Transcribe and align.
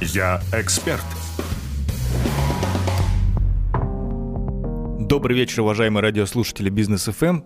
Я 0.00 0.40
эксперт. 0.52 1.02
Добрый 5.00 5.36
вечер, 5.36 5.62
уважаемые 5.62 6.02
радиослушатели 6.02 6.70
Бизнес 6.70 7.06
ФМ. 7.06 7.40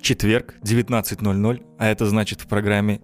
Четверг, 0.00 0.54
19.00, 0.62 1.66
а 1.78 1.88
это 1.88 2.06
значит 2.06 2.42
в 2.42 2.46
программе 2.46 3.00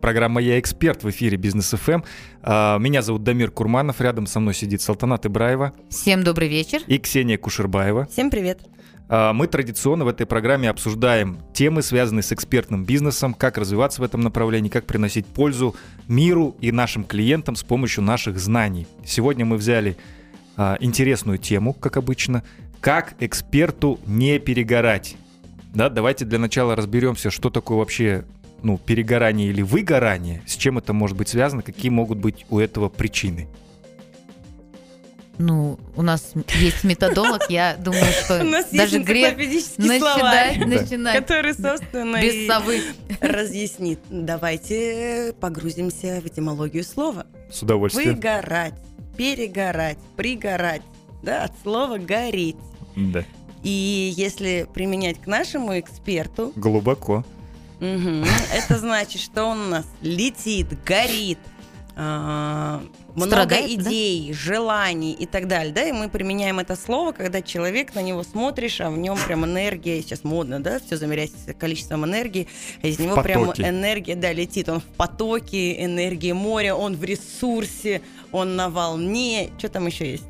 Программа 0.00 0.40
«Я 0.40 0.58
эксперт» 0.58 1.02
в 1.02 1.10
эфире 1.10 1.36
Бизнес 1.36 1.70
ФМ. 1.70 2.00
А, 2.42 2.78
меня 2.78 3.02
зовут 3.02 3.24
Дамир 3.24 3.50
Курманов, 3.50 4.00
рядом 4.00 4.26
со 4.26 4.40
мной 4.40 4.54
сидит 4.54 4.80
Салтанат 4.80 5.26
Ибраева. 5.26 5.74
Всем 5.90 6.22
добрый 6.22 6.48
вечер. 6.48 6.80
И 6.86 6.98
Ксения 6.98 7.36
Кушербаева. 7.36 8.06
Всем 8.06 8.30
привет. 8.30 8.60
А, 9.08 9.32
мы 9.32 9.46
традиционно 9.46 10.04
в 10.04 10.08
этой 10.08 10.26
программе 10.26 10.68
обсуждаем 10.68 11.38
темы, 11.54 11.82
связанные 11.82 12.22
с 12.22 12.32
экспертным 12.32 12.84
бизнесом, 12.84 13.34
как 13.34 13.58
развиваться 13.58 14.00
в 14.00 14.04
этом 14.04 14.20
направлении, 14.20 14.68
как 14.68 14.86
приносить 14.86 15.26
пользу 15.26 15.74
миру 16.06 16.56
и 16.60 16.72
нашим 16.72 17.04
клиентам 17.04 17.56
с 17.56 17.62
помощью 17.62 18.04
наших 18.04 18.38
знаний. 18.38 18.86
Сегодня 19.04 19.44
мы 19.44 19.56
взяли 19.56 19.96
а, 20.56 20.76
интересную 20.80 21.38
тему, 21.38 21.72
как 21.72 21.96
обычно, 21.96 22.42
как 22.80 23.14
эксперту 23.20 23.98
не 24.06 24.38
перегорать. 24.38 25.16
Да, 25.74 25.88
давайте 25.88 26.24
для 26.24 26.38
начала 26.38 26.76
разберемся, 26.76 27.30
что 27.30 27.50
такое 27.50 27.78
вообще 27.78 28.24
ну, 28.62 28.78
перегорание 28.78 29.48
или 29.48 29.62
выгорание, 29.62 30.42
с 30.46 30.56
чем 30.56 30.78
это 30.78 30.92
может 30.92 31.16
быть 31.16 31.28
связано, 31.28 31.62
какие 31.62 31.90
могут 31.90 32.18
быть 32.18 32.44
у 32.50 32.58
этого 32.58 32.88
причины? 32.88 33.48
Ну, 35.38 35.78
у 35.94 36.02
нас 36.02 36.32
есть 36.54 36.82
методолог, 36.82 37.48
я 37.48 37.76
думаю, 37.76 38.12
что 38.24 38.38
даже 38.72 38.98
грех 38.98 39.36
начинать, 39.36 40.58
начинать, 40.66 41.16
который, 41.16 41.54
собственно, 41.54 42.20
без 42.20 42.48
совы 42.48 42.82
разъяснит. 43.20 44.00
Давайте 44.10 45.34
погрузимся 45.40 46.20
в 46.20 46.26
этимологию 46.26 46.82
слова. 46.82 47.26
С 47.52 47.62
удовольствием. 47.62 48.16
Выгорать, 48.16 48.74
перегорать, 49.16 49.98
пригорать, 50.16 50.82
да, 51.22 51.44
от 51.44 51.52
слова 51.62 51.98
гореть. 51.98 52.56
Да. 52.96 53.24
И 53.62 54.12
если 54.16 54.66
применять 54.72 55.20
к 55.20 55.26
нашему 55.26 55.78
эксперту... 55.78 56.52
Глубоко. 56.56 57.24
Угу. 57.80 58.24
Это 58.52 58.78
значит, 58.78 59.20
что 59.20 59.44
он 59.44 59.60
у 59.60 59.68
нас 59.68 59.86
летит, 60.00 60.66
горит, 60.84 61.38
э, 61.96 62.80
много 63.26 63.30
Страдает, 63.30 63.70
идей, 63.70 64.28
да? 64.28 64.34
желаний 64.34 65.12
и 65.12 65.26
так 65.26 65.46
далее, 65.48 65.72
да, 65.72 65.84
и 65.84 65.92
мы 65.92 66.08
применяем 66.08 66.58
это 66.58 66.76
слово, 66.76 67.12
когда 67.12 67.42
человек 67.42 67.94
на 67.94 68.02
него 68.02 68.22
смотришь, 68.22 68.80
а 68.80 68.90
в 68.90 68.98
нем 68.98 69.18
прям 69.26 69.44
энергия, 69.44 70.00
сейчас 70.02 70.24
модно, 70.24 70.60
да, 70.60 70.80
все 70.84 70.96
замеряется 70.96 71.52
количеством 71.54 72.04
энергии, 72.04 72.48
а 72.82 72.86
из 72.86 72.98
него 72.98 73.20
прям 73.22 73.52
энергия, 73.52 74.14
да, 74.14 74.32
летит, 74.32 74.68
он 74.68 74.80
в 74.80 74.84
потоке, 74.84 75.84
энергии 75.84 76.32
моря, 76.32 76.74
он 76.74 76.96
в 76.96 77.04
ресурсе, 77.04 78.02
он 78.32 78.56
на 78.56 78.68
волне, 78.68 79.50
что 79.58 79.68
там 79.68 79.86
еще 79.86 80.10
есть? 80.10 80.24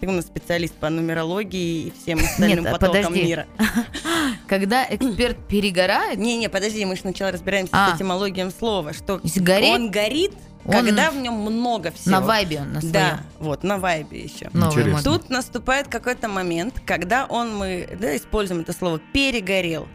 Ты 0.00 0.08
у 0.08 0.12
нас 0.12 0.26
специалист 0.26 0.74
по 0.74 0.90
нумерологии 0.90 1.86
и 1.86 1.92
всем 2.02 2.18
остальным 2.24 2.64
Нет, 2.64 2.66
а 2.66 2.78
потокам 2.78 3.04
подожди. 3.04 3.22
мира. 3.24 3.46
Когда 4.46 4.86
эксперт 4.88 5.36
перегорает, 5.48 6.18
Не-не, 6.18 6.48
подожди, 6.48 6.84
мы 6.84 6.96
же 6.96 7.02
сначала 7.02 7.32
разбираемся 7.32 7.70
А. 7.72 7.92
с 7.92 7.96
этимологией 7.96 8.50
слова, 8.50 8.92
что 8.92 9.20
Если 9.22 9.40
гореть, 9.40 9.74
он 9.74 9.90
горит, 9.90 10.32
он 10.64 10.72
когда 10.72 11.10
в 11.10 11.16
нем 11.16 11.34
много 11.34 11.90
всего. 11.90 12.12
на 12.12 12.20
вайбе 12.20 12.60
он 12.60 12.72
на 12.72 12.80
своем. 12.80 12.92
Да, 12.92 13.20
вот, 13.38 13.62
на 13.62 13.78
вайбе 13.78 14.20
еще. 14.20 14.50
Интересно. 14.54 15.02
Тут 15.02 15.30
наступает 15.30 15.88
какой-то 15.88 16.28
момент, 16.28 16.80
когда 16.86 17.26
он, 17.26 17.56
мы 17.56 17.88
да, 18.00 18.16
используем 18.16 18.62
это 18.62 18.72
слово, 18.72 19.00
перегорел. 19.12 19.86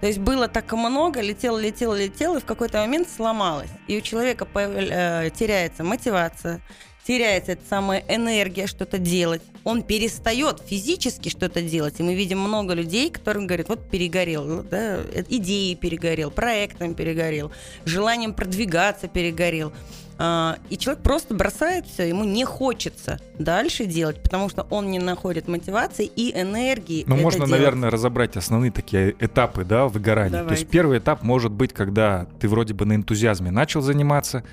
То 0.00 0.08
есть 0.08 0.18
было 0.18 0.48
так 0.48 0.70
много, 0.72 1.20
летело, 1.20 1.58
летело, 1.58 1.94
летело, 1.94 2.36
и 2.36 2.40
в 2.40 2.44
какой-то 2.44 2.78
момент 2.78 3.08
сломалось. 3.08 3.70
И 3.86 3.96
у 3.96 4.00
человека 4.00 4.46
э, 4.54 5.30
теряется 5.34 5.82
мотивация, 5.82 6.60
теряется 7.06 7.52
эта 7.52 7.62
самая 7.68 8.04
энергия 8.08 8.66
что-то 8.66 8.98
делать. 8.98 9.42
Он 9.62 9.82
перестает 9.82 10.60
физически 10.60 11.28
что-то 11.28 11.62
делать. 11.62 12.00
И 12.00 12.02
мы 12.02 12.14
видим 12.14 12.38
много 12.38 12.74
людей, 12.74 13.10
которым 13.10 13.46
говорят, 13.46 13.68
вот 13.68 13.88
перегорел, 13.88 14.62
да, 14.62 14.96
э, 14.96 15.24
идеей 15.28 15.74
перегорел, 15.74 16.30
проектом 16.30 16.94
перегорел, 16.94 17.52
желанием 17.84 18.34
продвигаться 18.34 19.08
перегорел. 19.08 19.72
А, 20.18 20.58
И 20.70 20.78
человек 20.78 21.02
просто 21.02 21.34
бросает 21.34 21.86
все, 21.86 22.08
ему 22.08 22.24
не 22.24 22.44
хочется 22.44 23.18
дальше 23.38 23.86
делать, 23.86 24.22
потому 24.22 24.48
что 24.48 24.66
он 24.70 24.90
не 24.90 24.98
находит 24.98 25.48
мотивации 25.48 26.06
и 26.06 26.32
энергии. 26.38 27.04
Ну, 27.06 27.16
можно, 27.16 27.46
делать. 27.46 27.52
наверное, 27.52 27.90
разобрать 27.90 28.36
основные 28.36 28.70
такие 28.70 29.14
этапы, 29.18 29.64
да, 29.64 29.86
выгорания. 29.88 30.30
То 30.30 30.38
Давайте. 30.38 30.60
есть 30.60 30.70
первый 30.70 30.98
этап 30.98 31.22
может 31.22 31.52
быть, 31.52 31.72
когда 31.72 32.26
ты 32.38 32.48
вроде 32.48 32.74
бы 32.74 32.84
на 32.84 32.94
энтузиазме 32.94 33.50
начал 33.50 33.80
заниматься, 33.80 34.44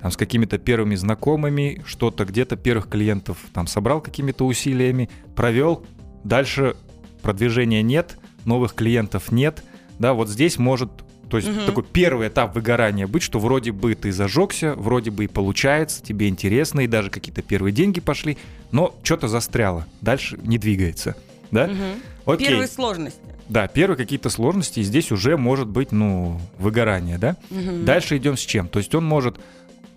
там, 0.00 0.10
с 0.10 0.16
какими-то 0.16 0.58
первыми 0.58 0.94
знакомыми, 0.94 1.82
что-то 1.84 2.24
где-то 2.24 2.56
первых 2.56 2.88
клиентов 2.88 3.38
там 3.52 3.66
собрал 3.66 4.00
какими-то 4.00 4.46
усилиями, 4.46 5.10
провел, 5.36 5.84
дальше 6.24 6.76
продвижения 7.20 7.82
нет, 7.82 8.18
новых 8.46 8.74
клиентов 8.74 9.30
нет, 9.30 9.62
да, 9.98 10.14
вот 10.14 10.30
здесь 10.30 10.58
может, 10.58 10.90
то 11.30 11.36
есть 11.36 11.48
Мгм. 11.48 11.66
такой 11.66 11.84
первый 11.84 12.28
этап 12.28 12.54
выгорания 12.54 13.06
быть, 13.06 13.22
что 13.22 13.38
вроде 13.38 13.72
бы 13.72 13.94
ты 13.94 14.10
зажегся, 14.12 14.74
вроде 14.74 15.10
бы 15.10 15.24
и 15.24 15.28
получается, 15.28 16.02
тебе 16.02 16.28
интересно, 16.28 16.80
и 16.80 16.86
даже 16.86 17.08
какие-то 17.08 17.42
первые 17.42 17.72
деньги 17.72 18.00
пошли, 18.00 18.36
но 18.72 18.94
что-то 19.02 19.28
застряло, 19.28 19.86
дальше 20.00 20.38
не 20.42 20.58
двигается, 20.58 21.14
да? 21.50 21.68
Мгм. 21.68 22.02
Окей. 22.26 22.48
Первые 22.48 22.68
сложности. 22.68 23.20
Да, 23.48 23.66
первые 23.66 23.96
какие-то 23.96 24.30
сложности, 24.30 24.80
и 24.80 24.82
здесь 24.84 25.10
уже 25.10 25.36
может 25.36 25.66
быть, 25.66 25.90
ну, 25.90 26.40
выгорание, 26.58 27.18
да? 27.18 27.36
Мгм. 27.50 27.84
Дальше 27.84 28.16
идем 28.16 28.36
с 28.36 28.40
чем? 28.40 28.68
То 28.68 28.78
есть 28.78 28.94
он 28.94 29.04
может... 29.04 29.38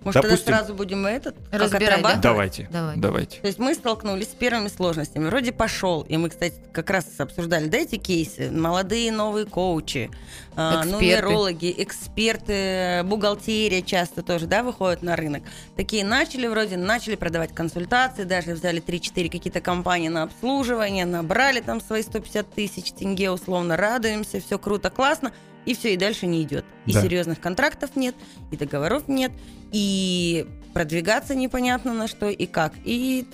Может, 0.04 0.22
допустим- 0.22 0.46
тогда 0.46 0.60
сразу 0.60 0.74
будем 0.74 1.06
этот 1.06 1.36
Разбирать, 1.52 2.02
да? 2.02 2.16
Давайте, 2.16 2.68
Давай. 2.72 2.98
давайте. 2.98 3.40
То 3.40 3.48
есть 3.48 3.60
мы 3.60 3.74
столкнулись 3.74 4.28
с 4.28 4.36
первыми 4.36 4.68
сложностями. 4.68 5.28
Вроде 5.28 5.52
пошел, 5.52 6.02
и 6.02 6.18
мы, 6.18 6.30
кстати, 6.30 6.56
как 6.72 6.90
раз 6.90 7.06
обсуждали, 7.18 7.68
да, 7.68 7.78
эти 7.78 7.96
кейсы. 7.98 8.52
Молодые 8.52 9.12
новые 9.12 9.46
коучи, 9.46 10.10
а, 10.56 10.82
Эксперты. 10.82 10.92
нумерологи, 10.92 11.74
эксперты, 11.78 13.02
бухгалтерия 13.06 13.82
часто 13.82 14.22
тоже, 14.24 14.46
да, 14.48 14.64
выходят 14.64 15.02
на 15.04 15.16
рынок. 15.16 15.44
Такие 15.76 16.04
начали 16.06 16.48
вроде, 16.48 16.78
начали 16.78 17.16
продавать 17.16 17.54
консультации, 17.54 18.24
даже 18.24 18.54
взяли 18.54 18.80
3-4 18.82 19.30
какие-то 19.30 19.62
компании 19.62 20.10
на 20.10 20.24
обслуживание, 20.24 21.06
набрали 21.06 21.60
там 21.62 21.82
свои 21.82 22.02
150 22.04 22.50
тысяч 22.54 22.92
тенге, 22.92 23.32
условно 23.32 23.78
радуемся, 23.78 24.40
все 24.40 24.58
круто, 24.60 24.90
классно, 24.90 25.32
и 25.66 25.74
все, 25.76 25.94
и 25.94 25.98
дальше 25.98 26.26
не 26.28 26.42
идет. 26.44 26.66
И 26.86 26.94
Да. 26.94 27.02
серьезных 27.02 27.40
контрактов 27.40 27.96
нет, 27.96 28.16
и 28.52 28.58
договоров 28.58 29.08
нет, 29.08 29.32
и 29.72 30.46
продвигаться 30.74 31.36
непонятно 31.36 31.94
на 31.94 32.08
что 32.08 32.30
и 32.30 32.46
как. 32.46 32.74
И 32.84 33.26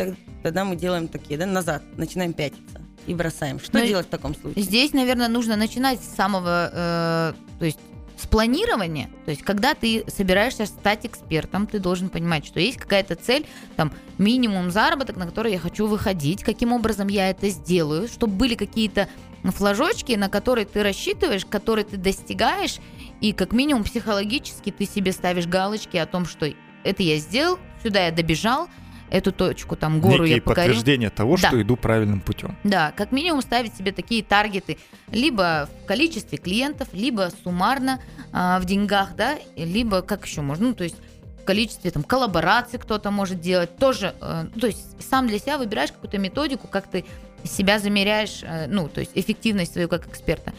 тогда 0.43 0.65
мы 0.65 0.75
делаем 0.75 1.07
такие, 1.07 1.37
да, 1.39 1.45
назад, 1.45 1.83
начинаем 1.97 2.33
пятиться 2.33 2.81
и 3.07 3.13
бросаем. 3.13 3.59
Что 3.59 3.79
Ну, 3.79 3.85
делать 3.85 4.07
в 4.07 4.09
таком 4.09 4.35
случае? 4.35 4.63
Здесь, 4.63 4.93
наверное, 4.93 5.27
нужно 5.29 5.55
начинать 5.55 5.99
с 6.01 6.15
самого, 6.15 6.69
э, 6.71 7.33
то 7.59 7.65
есть 7.65 7.79
с 8.19 8.27
планирования. 8.27 9.09
То 9.25 9.31
есть, 9.31 9.43
когда 9.43 9.73
ты 9.73 10.03
собираешься 10.07 10.65
стать 10.65 11.05
экспертом, 11.05 11.67
ты 11.67 11.79
должен 11.79 12.09
понимать, 12.09 12.45
что 12.45 12.59
есть 12.59 12.77
какая-то 12.77 13.15
цель, 13.15 13.45
там, 13.77 13.93
минимум 14.17 14.71
заработок, 14.71 15.15
на 15.15 15.25
который 15.25 15.53
я 15.53 15.59
хочу 15.59 15.87
выходить, 15.87 16.43
каким 16.43 16.73
образом 16.73 17.07
я 17.07 17.29
это 17.29 17.49
сделаю, 17.49 18.07
чтобы 18.07 18.33
были 18.33 18.55
какие-то 18.55 19.07
флажочки, 19.43 20.13
на 20.13 20.27
которые 20.27 20.65
ты 20.65 20.83
рассчитываешь, 20.83 21.45
которые 21.45 21.85
ты 21.85 21.95
достигаешь, 21.95 22.79
и 23.21 23.31
как 23.31 23.53
минимум 23.53 23.83
психологически 23.85 24.71
ты 24.71 24.85
себе 24.85 25.13
ставишь 25.13 25.47
галочки 25.47 25.95
о 25.95 26.05
том, 26.05 26.25
что 26.25 26.51
это 26.83 27.03
я 27.03 27.17
сделал, 27.17 27.57
сюда 27.81 28.07
я 28.07 28.11
добежал, 28.11 28.67
эту 29.09 29.31
точку, 29.31 29.75
там, 29.75 29.99
гору 30.01 30.23
Некие 30.23 30.35
я 30.37 30.41
покорил. 30.41 30.67
подтверждения 30.67 31.09
того, 31.09 31.37
Да. 31.37 31.47
что 31.49 31.61
иду 31.61 31.75
правильным 31.75 32.21
путем. 32.21 32.55
Да, 32.63 32.91
как 32.95 33.11
минимум 33.11 33.41
ставить 33.41 33.75
себе 33.75 33.91
такие 33.91 34.23
таргеты 34.23 34.77
либо 35.11 35.67
в 35.83 35.85
количестве 35.87 36.37
клиентов, 36.37 36.87
либо 36.93 37.29
суммарно 37.43 37.99
а, 38.31 38.59
в 38.59 38.65
деньгах, 38.65 39.15
да, 39.15 39.37
либо 39.55 40.01
как 40.01 40.25
еще 40.25 40.41
можно, 40.41 40.67
ну, 40.69 40.73
то 40.75 40.83
есть 40.83 40.95
в 41.41 41.43
количестве 41.45 41.89
там 41.89 42.03
коллабораций 42.03 42.77
кто-то 42.77 43.09
может 43.09 43.39
делать, 43.41 43.75
тоже, 43.77 44.13
э, 44.21 44.45
ну, 44.53 44.59
то 44.61 44.67
есть 44.67 45.01
сам 45.09 45.27
для 45.27 45.39
себя 45.39 45.57
выбираешь 45.57 45.91
какую-то 45.91 46.19
методику, 46.19 46.67
как 46.67 46.87
ты 46.87 47.05
себя 47.43 47.79
замеряешь, 47.79 48.41
э, 48.43 48.67
ну, 48.67 48.87
то 48.87 48.99
есть 48.99 49.11
эффективность 49.15 49.73
свою 49.73 49.87
как 49.89 50.05
эксперта. 50.07 50.53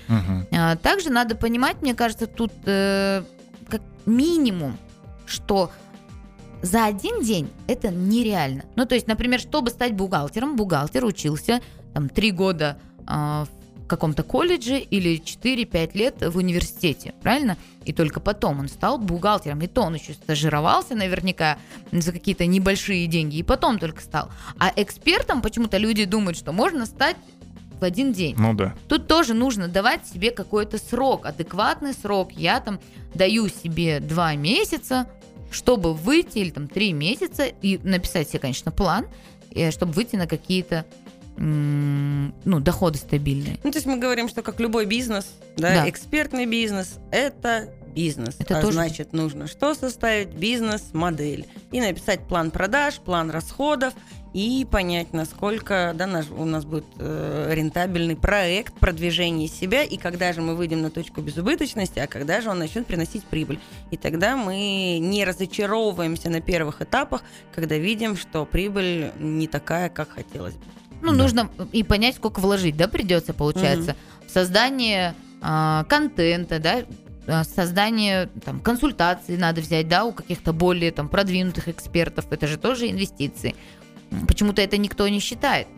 А, 0.53 0.75
Также 0.77 1.11
надо 1.11 1.37
понимать, 1.37 1.81
мне 1.83 1.95
кажется, 1.95 2.27
тут 2.27 2.51
э, 2.65 3.23
как 3.69 3.83
минимум, 4.07 4.77
что 5.27 5.71
за 6.63 6.85
один 6.85 7.23
день 7.23 7.51
это 7.67 7.89
нереально. 7.91 8.65
Ну, 8.77 8.87
то 8.87 8.95
есть, 8.95 9.07
например, 9.07 9.41
чтобы 9.41 9.71
стать 9.71 9.95
бухгалтером, 9.95 10.57
бухгалтер 10.57 11.05
учился 11.05 11.61
там 11.95 12.09
три 12.09 12.31
года 12.31 12.79
а, 13.07 13.47
в 13.47 13.87
каком-то 13.87 14.23
колледже 14.23 14.79
или 14.79 15.21
4-5 15.21 15.91
лет 15.95 16.15
в 16.21 16.37
университете, 16.37 17.15
правильно? 17.23 17.57
И 17.85 17.93
только 17.93 18.21
потом 18.21 18.61
он 18.61 18.69
стал 18.69 18.99
бухгалтером. 18.99 19.61
И 19.63 19.67
то 19.67 19.83
он 19.83 19.95
еще 19.95 20.13
стажировался 20.13 20.95
наверняка 20.95 21.59
за 21.91 22.13
какие-то 22.13 22.47
небольшие 22.47 23.07
деньги, 23.07 23.37
и 23.37 23.43
потом 23.43 23.79
только 23.79 24.01
стал. 24.03 24.31
А 24.59 24.73
экспертом 24.77 25.43
почему-то 25.43 25.79
люди 25.79 26.05
думают, 26.05 26.37
что 26.37 26.53
можно 26.53 26.87
стать 26.87 27.17
в 27.81 27.85
один 27.85 28.13
день. 28.13 28.37
Ну 28.39 28.55
да. 28.55 28.75
Тут 28.89 29.09
тоже 29.09 29.35
нужно 29.35 29.67
давать 29.67 30.07
себе 30.07 30.31
какой-то 30.31 30.79
срок, 30.79 31.27
адекватный 31.27 31.95
срок. 31.95 32.33
Я 32.33 32.61
там 32.61 32.79
даю 33.15 33.49
себе 33.49 34.01
два 34.01 34.35
месяца, 34.35 35.09
чтобы 35.51 35.95
выйти, 35.95 36.39
или 36.39 36.51
там 36.51 36.69
три 36.69 36.93
месяца, 36.93 37.45
и 37.45 37.79
написать 37.83 38.29
себе, 38.29 38.39
конечно, 38.39 38.71
план, 38.71 39.07
э, 39.55 39.71
чтобы 39.71 39.93
выйти 39.93 40.17
на 40.17 40.27
какие-то 40.27 40.85
ну, 41.37 42.61
доходы 42.61 42.99
стабильные. 42.99 43.59
Ну, 43.65 43.71
то 43.71 43.79
есть 43.79 43.87
мы 43.87 43.97
говорим, 43.97 44.29
что 44.29 44.43
как 44.43 44.61
любой 44.61 44.85
бизнес, 44.85 45.27
да, 45.57 45.71
Да. 45.85 45.89
экспертный 45.89 46.45
бизнес– 46.45 46.99
это 47.11 47.73
бизнес. 47.95 48.37
Это 48.39 48.59
а 48.59 48.61
тоже- 48.61 48.75
значит, 48.75 49.13
нужно 49.15 49.47
что 49.47 49.75
составить? 49.75 50.29
Бизнес-модель. 50.29 51.47
И 51.73 51.81
написать 51.81 52.21
план 52.29 52.51
продаж, 52.51 52.97
план 52.99 53.31
расходов, 53.31 53.95
и 54.33 54.67
понять, 54.71 55.13
насколько 55.13 55.93
да, 55.95 56.07
наш, 56.07 56.31
у 56.31 56.45
нас 56.45 56.65
будет 56.65 56.85
э, 56.99 57.51
рентабельный 57.53 58.17
проект 58.17 58.75
продвижения 58.75 59.49
себя, 59.49 59.83
и 59.83 59.97
когда 59.97 60.33
же 60.33 60.41
мы 60.41 60.55
выйдем 60.55 60.83
на 60.83 60.91
точку 60.91 61.21
безубыточности, 61.21 61.99
а 61.99 62.07
когда 62.07 62.41
же 62.41 62.51
он 62.51 62.59
начнет 62.59 62.87
приносить 62.87 63.25
прибыль. 63.25 63.59
И 63.91 63.97
тогда 63.97 64.37
мы 64.37 64.99
не 65.01 65.25
разочаровываемся 65.25 66.31
на 66.31 66.41
первых 66.41 66.81
этапах, 66.81 67.23
когда 67.55 67.77
видим, 67.77 68.17
что 68.17 68.45
прибыль 68.45 69.11
не 69.19 69.49
такая, 69.49 69.89
как 69.89 70.11
хотелось 70.11 70.55
бы. 70.55 70.65
Ну, 71.03 71.13
Да. 71.13 71.19
нужно 71.19 71.51
и 71.73 71.83
понять, 71.83 72.17
сколько 72.17 72.41
вложить, 72.41 72.77
да, 72.77 72.87
придется, 72.87 73.33
получается, 73.35 73.97
в 74.27 74.31
создание 74.31 75.15
а, 75.41 75.85
контента, 75.85 76.59
да, 76.59 76.85
а, 77.27 77.45
создание 77.45 78.29
там, 78.45 78.61
консультаций 78.61 79.37
надо 79.37 79.61
взять, 79.61 79.89
да, 79.89 80.05
у 80.05 80.13
каких-то 80.13 80.53
более 80.53 80.93
там 80.93 81.09
продвинутых 81.09 81.69
экспертов. 81.69 82.27
Это 82.31 82.47
же 82.47 82.59
тоже 82.59 82.91
инвестиции. 82.91 83.55
Почему-то 84.27 84.63
это 84.63 84.77
никто 84.77 85.07
не 85.09 85.21
считает. 85.21 85.69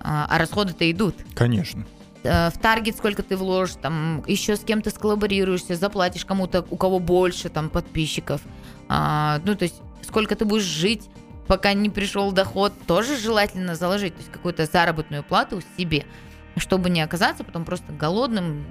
А, 0.00 0.26
а 0.28 0.38
расходы-то 0.38 0.90
идут. 0.90 1.16
Конечно. 1.34 1.86
Э, 2.24 2.50
в 2.50 2.58
таргет 2.58 2.96
сколько 2.96 3.22
ты 3.22 3.36
вложишь, 3.36 3.76
там 3.80 4.22
еще 4.26 4.56
с 4.56 4.60
кем-то 4.60 4.90
сколлаборируешься, 4.90 5.76
заплатишь 5.76 6.24
кому-то, 6.24 6.64
у 6.70 6.76
кого 6.76 6.98
больше 6.98 7.48
там 7.48 7.70
подписчиков. 7.70 8.40
А, 8.88 9.40
ну, 9.44 9.54
то 9.54 9.64
есть 9.64 9.76
сколько 10.02 10.34
ты 10.34 10.44
будешь 10.44 10.64
жить, 10.64 11.08
пока 11.46 11.72
не 11.74 11.90
пришел 11.90 12.32
доход, 12.32 12.72
тоже 12.86 13.16
желательно 13.16 13.74
заложить, 13.74 14.14
то 14.14 14.20
есть 14.20 14.32
какую-то 14.32 14.66
заработную 14.66 15.22
плату 15.22 15.60
себе, 15.76 16.06
чтобы 16.56 16.90
не 16.90 17.00
оказаться 17.00 17.44
потом 17.44 17.64
просто 17.64 17.92
голодным. 17.92 18.64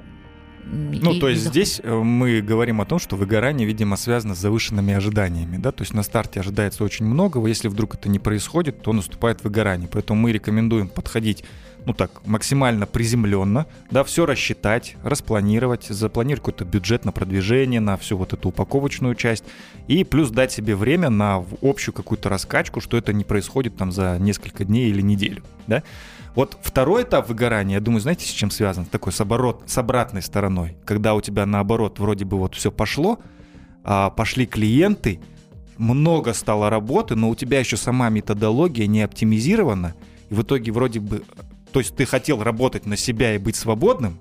Ну, 0.66 1.14
и 1.14 1.20
то 1.20 1.30
есть 1.30 1.44
дохода. 1.44 1.66
здесь 1.66 1.82
э, 1.84 1.94
мы 1.94 2.42
говорим 2.42 2.82
о 2.82 2.86
том, 2.86 3.00
что 3.00 3.16
выгорание, 3.16 3.68
видимо, 3.68 3.98
связано 3.98 4.36
с 4.36 4.40
завышенными 4.40 4.94
ожиданиями, 4.94 5.58
да, 5.58 5.72
то 5.72 5.84
есть 5.84 5.94
на 5.94 6.04
старте 6.04 6.40
ожидается 6.40 6.84
очень 6.84 7.06
много, 7.06 7.46
если 7.46 7.68
вдруг 7.68 7.96
это 7.96 8.10
не 8.10 8.20
происходит, 8.20 8.82
то 8.82 8.94
наступает 8.94 9.44
выгорание, 9.44 9.90
поэтому 9.92 10.22
мы 10.22 10.32
рекомендуем 10.32 10.88
подходить, 10.88 11.44
ну 11.86 11.94
так, 11.94 12.26
максимально 12.26 12.86
приземленно, 12.86 13.68
да, 13.92 14.04
все 14.04 14.26
рассчитать, 14.26 14.96
распланировать, 15.04 15.86
запланировать 15.86 16.42
какой-то 16.42 16.66
бюджет 16.66 17.06
на 17.06 17.12
продвижение, 17.12 17.80
на 17.80 17.98
всю 17.98 18.18
вот 18.18 18.34
эту 18.34 18.50
упаковочную 18.50 19.16
часть, 19.16 19.44
и 19.88 20.04
плюс 20.04 20.30
дать 20.30 20.52
себе 20.52 20.76
время 20.76 21.10
на 21.10 21.44
общую 21.62 21.94
какую-то 21.94 22.30
раскачку, 22.30 22.82
что 22.82 22.98
это 22.98 23.14
не 23.14 23.24
происходит 23.24 23.78
там 23.78 23.92
за 23.92 24.18
несколько 24.20 24.66
дней 24.66 24.90
или 24.90 25.02
неделю, 25.02 25.44
да. 25.68 25.84
Вот 26.36 26.58
второй 26.62 27.04
этап 27.04 27.30
выгорания, 27.30 27.76
я 27.76 27.80
думаю, 27.80 28.02
знаете, 28.02 28.26
с 28.26 28.32
чем 28.32 28.50
связан? 28.50 28.86
Такой 28.86 29.14
с, 29.14 29.22
оборот, 29.22 29.64
с 29.68 29.78
обратной 29.78 30.24
стороной. 30.24 30.76
Когда 30.84 31.14
у 31.14 31.22
тебя 31.22 31.46
наоборот 31.46 32.00
вроде 32.00 32.26
бы 32.26 32.40
вот 32.40 32.56
все 32.56 32.72
пошло, 32.72 33.20
а, 33.84 34.10
пошли 34.10 34.48
клиенты, 34.48 35.20
много 35.78 36.34
стало 36.34 36.70
работы, 36.70 37.16
но 37.16 37.30
у 37.30 37.36
тебя 37.36 37.60
еще 37.60 37.78
сама 37.78 38.10
методология 38.10 38.88
не 38.88 39.02
оптимизирована, 39.04 39.94
и 40.30 40.34
в 40.34 40.42
итоге 40.42 40.72
вроде 40.72 41.00
бы... 41.00 41.24
То 41.74 41.80
есть 41.80 41.96
ты 41.96 42.06
хотел 42.06 42.42
работать 42.42 42.86
на 42.86 42.96
себя 42.96 43.34
и 43.36 43.38
быть 43.40 43.56
свободным, 43.56 44.20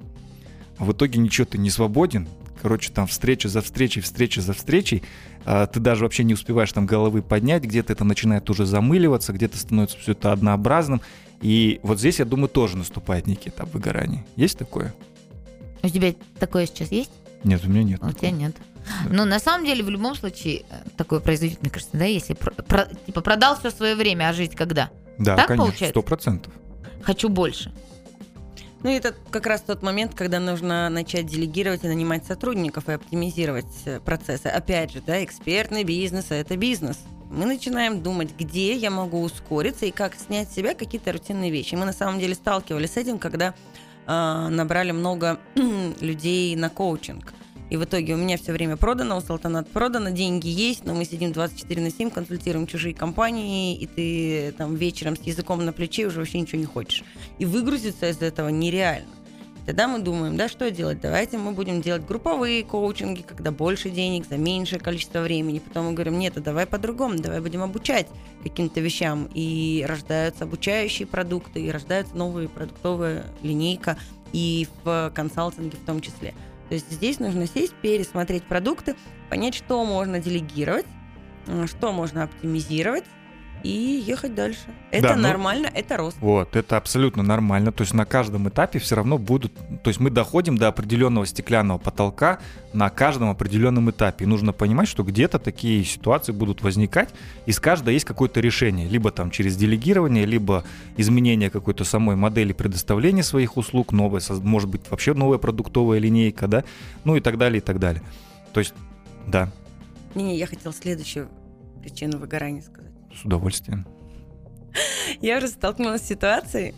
а 0.78 0.84
в 0.84 0.92
итоге 0.92 1.20
ничего 1.20 1.44
ты 1.44 1.58
не 1.58 1.70
свободен. 1.70 2.26
Короче, 2.62 2.90
там 2.92 3.06
встреча 3.06 3.48
за 3.48 3.60
встречей, 3.60 4.00
встреча 4.02 4.40
за 4.40 4.52
встречей. 4.54 5.02
а, 5.44 5.66
ты 5.66 5.80
даже 5.80 6.04
вообще 6.04 6.24
не 6.24 6.32
успеваешь 6.34 6.72
там 6.72 6.86
головы 6.86 7.20
поднять, 7.22 7.64
где-то 7.64 7.92
это 7.92 8.04
начинает 8.04 8.48
уже 8.48 8.64
замыливаться, 8.64 9.32
где-то 9.32 9.58
становится 9.58 9.98
все 9.98 10.12
это 10.12 10.32
однообразным. 10.32 11.00
И 11.40 11.80
вот 11.82 11.98
здесь, 11.98 12.20
я 12.20 12.24
думаю, 12.24 12.48
тоже 12.48 12.76
наступает 12.76 13.26
некий 13.26 13.50
этап 13.50 13.74
выгорания. 13.74 14.24
Есть 14.36 14.56
такое? 14.58 14.94
У 15.82 15.88
тебя 15.88 16.14
такое 16.38 16.66
сейчас 16.66 16.92
есть? 16.92 17.10
Нет, 17.42 17.62
у 17.64 17.68
меня 17.68 17.82
нет. 17.82 18.00
У 18.02 18.06
тебя 18.12 18.30
такого. 18.30 18.34
нет. 18.40 18.56
Ну, 19.10 19.24
на 19.24 19.40
самом 19.40 19.66
деле, 19.66 19.82
в 19.82 19.90
любом 19.90 20.14
случае, 20.14 20.62
э, 20.70 20.88
такое 20.96 21.18
произойдет, 21.20 21.60
мне 21.60 21.70
кажется, 21.70 21.96
да, 21.96 22.04
если 22.04 22.34
про- 22.34 22.52
про- 22.52 22.88
типа 23.06 23.20
продал 23.20 23.58
все 23.58 23.70
свое 23.70 23.96
время, 23.96 24.28
а 24.28 24.32
жить 24.32 24.54
когда? 24.54 24.90
Да, 25.18 25.36
Так 25.36 25.48
конечно, 25.48 25.88
сто 25.88 26.02
процентов. 26.02 26.52
Хочу 27.02 27.28
больше. 27.28 27.72
Ну, 28.82 28.90
это 28.90 29.14
как 29.30 29.46
раз 29.46 29.60
тот 29.60 29.82
момент, 29.82 30.14
когда 30.14 30.40
нужно 30.40 30.88
начать 30.88 31.26
делегировать 31.26 31.84
и 31.84 31.88
нанимать 31.88 32.26
сотрудников 32.26 32.88
и 32.88 32.92
оптимизировать 32.92 33.66
э, 33.84 34.00
процессы. 34.00 34.48
Опять 34.48 34.92
же, 34.92 35.00
да, 35.06 35.22
экспертный 35.22 35.84
бизнес– 35.84 36.26
это 36.30 36.56
бизнес. 36.56 36.98
Мы 37.30 37.46
начинаем 37.46 38.02
думать, 38.02 38.30
где 38.36 38.74
я 38.74 38.90
могу 38.90 39.22
ускориться 39.22 39.86
и 39.86 39.92
как 39.92 40.16
снять 40.16 40.50
с 40.50 40.54
себя 40.54 40.74
какие-то 40.74 41.12
рутинные 41.12 41.52
вещи. 41.52 41.76
Мы 41.76 41.84
на 41.84 41.92
самом 41.92 42.18
деле 42.18 42.34
сталкивались 42.34 42.92
с 42.92 42.96
этим, 42.96 43.20
когда 43.20 43.54
э, 44.06 44.48
набрали 44.50 44.90
много 44.90 45.38
людей 46.00 46.56
на 46.56 46.68
коучинг. 46.68 47.32
И 47.72 47.76
в 47.78 47.84
итоге 47.84 48.12
у 48.12 48.18
меня 48.18 48.36
все 48.36 48.52
время 48.52 48.76
продано, 48.76 49.16
у 49.16 49.22
Салтанат 49.22 49.66
продано, 49.66 50.10
деньги 50.10 50.46
есть, 50.46 50.84
но 50.84 50.92
мы 50.92 51.06
сидим 51.06 51.32
24 51.32 51.80
на 51.80 51.90
7, 51.90 52.10
консультируем 52.10 52.66
чужие 52.66 52.94
компании, 52.94 53.74
и 53.74 53.86
ты 53.86 54.54
там 54.58 54.74
вечером 54.74 55.16
с 55.16 55.22
языком 55.22 55.64
на 55.64 55.72
плече 55.72 56.06
уже 56.06 56.18
вообще 56.18 56.40
ничего 56.40 56.60
не 56.60 56.66
хочешь. 56.66 57.02
И 57.38 57.46
выгрузиться 57.46 58.10
из 58.10 58.20
этого 58.20 58.50
нереально. 58.50 59.08
Тогда 59.64 59.88
мы 59.88 60.00
думаем, 60.00 60.36
да, 60.36 60.50
что 60.50 60.70
делать? 60.70 61.00
Давайте 61.00 61.38
мы 61.38 61.52
будем 61.52 61.80
делать 61.80 62.04
групповые 62.04 62.62
коучинги, 62.62 63.22
когда 63.22 63.50
больше 63.50 63.88
денег 63.88 64.28
за 64.28 64.36
меньшее 64.36 64.78
количество 64.78 65.20
времени. 65.20 65.60
Потом 65.60 65.86
мы 65.86 65.92
говорим, 65.94 66.18
нет, 66.18 66.36
а 66.36 66.40
давай 66.40 66.66
по-другому, 66.66 67.16
давай 67.20 67.40
будем 67.40 67.62
обучать 67.62 68.06
каким-то 68.42 68.80
вещам. 68.80 69.30
И 69.32 69.82
рождаются 69.88 70.44
обучающие 70.44 71.08
продукты, 71.08 71.62
и 71.62 71.70
рождается 71.70 72.14
новая 72.14 72.48
продуктовая 72.48 73.24
линейка, 73.42 73.96
и 74.34 74.68
в 74.84 75.10
консалтинге 75.14 75.78
в 75.78 75.86
том 75.86 76.02
числе. 76.02 76.34
То 76.72 76.76
есть 76.76 76.90
здесь 76.90 77.20
нужно 77.20 77.46
сесть, 77.46 77.74
пересмотреть 77.82 78.44
продукты, 78.44 78.96
понять, 79.28 79.54
что 79.54 79.84
можно 79.84 80.20
делегировать, 80.20 80.86
м, 81.46 81.68
что 81.68 81.92
можно 81.92 82.22
оптимизировать, 82.22 83.04
и 83.62 84.02
ехать 84.06 84.34
дальше. 84.34 84.60
Это 84.90 85.08
Да, 85.08 85.16
ну- 85.16 85.22
нормально, 85.22 85.70
это 85.72 85.96
рост. 85.96 86.16
Вот, 86.20 86.56
это 86.56 86.76
абсолютно 86.76 87.22
нормально. 87.22 87.72
То 87.72 87.82
есть 87.82 87.94
на 87.94 88.04
каждом 88.04 88.48
этапе 88.48 88.78
все 88.78 88.96
равно 88.96 89.18
будут... 89.18 89.52
То 89.82 89.88
есть 89.88 90.00
мы 90.00 90.10
доходим 90.10 90.58
до 90.58 90.68
определенного 90.68 91.26
стеклянного 91.26 91.78
потолка 91.78 92.40
на 92.72 92.90
каждом 92.90 93.30
определенном 93.30 93.90
этапе. 93.90 94.24
И 94.24 94.28
нужно 94.28 94.52
понимать, 94.52 94.88
что 94.88 95.02
где-то 95.02 95.38
такие 95.38 95.84
ситуации 95.84 96.32
будут 96.32 96.62
возникать, 96.62 97.10
и 97.46 97.52
с 97.52 97.60
каждой 97.60 97.94
есть 97.94 98.04
какое-то 98.04 98.40
решение. 98.40 98.88
Либо 98.88 99.10
там 99.10 99.30
через 99.30 99.56
делегирование, 99.56 100.26
либо 100.26 100.64
изменение 100.96 101.50
какой-то 101.50 101.84
самой 101.84 102.16
модели 102.16 102.52
предоставления 102.52 103.22
своих 103.22 103.56
услуг, 103.56 103.92
новая, 103.92 104.20
может 104.40 104.68
быть, 104.68 104.82
вообще 104.90 105.14
новая 105.14 105.38
продуктовая 105.38 105.98
линейка, 105.98 106.48
да, 106.48 106.64
ну 107.04 107.16
и 107.16 107.20
так 107.20 107.38
далее, 107.38 107.58
и 107.58 107.64
так 107.64 107.78
далее. 107.78 108.02
То 108.52 108.60
есть, 108.60 108.74
да, 109.26 109.50
Не-не, 110.14 110.36
я 110.36 110.46
хотела 110.46 110.74
следующую 110.74 111.28
причину 111.80 112.18
выгорания 112.18 112.62
сказать. 112.62 112.91
С 113.14 113.24
удовольствием. 113.24 113.86
Я 115.20 115.38
уже 115.38 115.48
столкнулась 115.48 116.02
с 116.02 116.08
ситуацией 116.08 116.74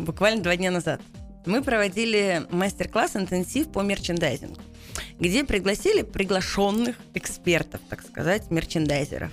буквально 0.00 0.42
два 0.42 0.56
дня 0.56 0.70
назад. 0.70 1.00
Мы 1.46 1.62
проводили 1.62 2.42
мастер-класс 2.50 3.16
интенсив 3.16 3.68
по 3.72 3.80
мерчендайзингу, 3.80 4.60
где 5.18 5.44
пригласили 5.44 6.02
приглашенных 6.02 6.96
экспертов, 7.14 7.80
так 7.88 8.02
сказать, 8.02 8.50
мерчендайзеров. 8.50 9.30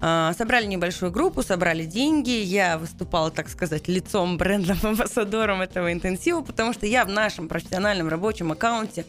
А, 0.00 0.32
Собрали 0.34 0.66
небольшую 0.66 1.10
группу, 1.10 1.42
собрали 1.42 1.84
деньги. 1.86 2.30
Я 2.30 2.78
выступала, 2.78 3.30
так 3.30 3.48
сказать, 3.48 3.88
лицом 3.88 4.36
брендом, 4.36 4.78
амбассадором 4.82 5.62
этого 5.62 5.92
интенсива, 5.92 6.42
потому 6.42 6.72
что 6.72 6.86
я 6.86 7.04
в 7.04 7.08
нашем 7.08 7.48
профессиональном 7.48 8.08
рабочем 8.08 8.52
аккаунте 8.52 9.06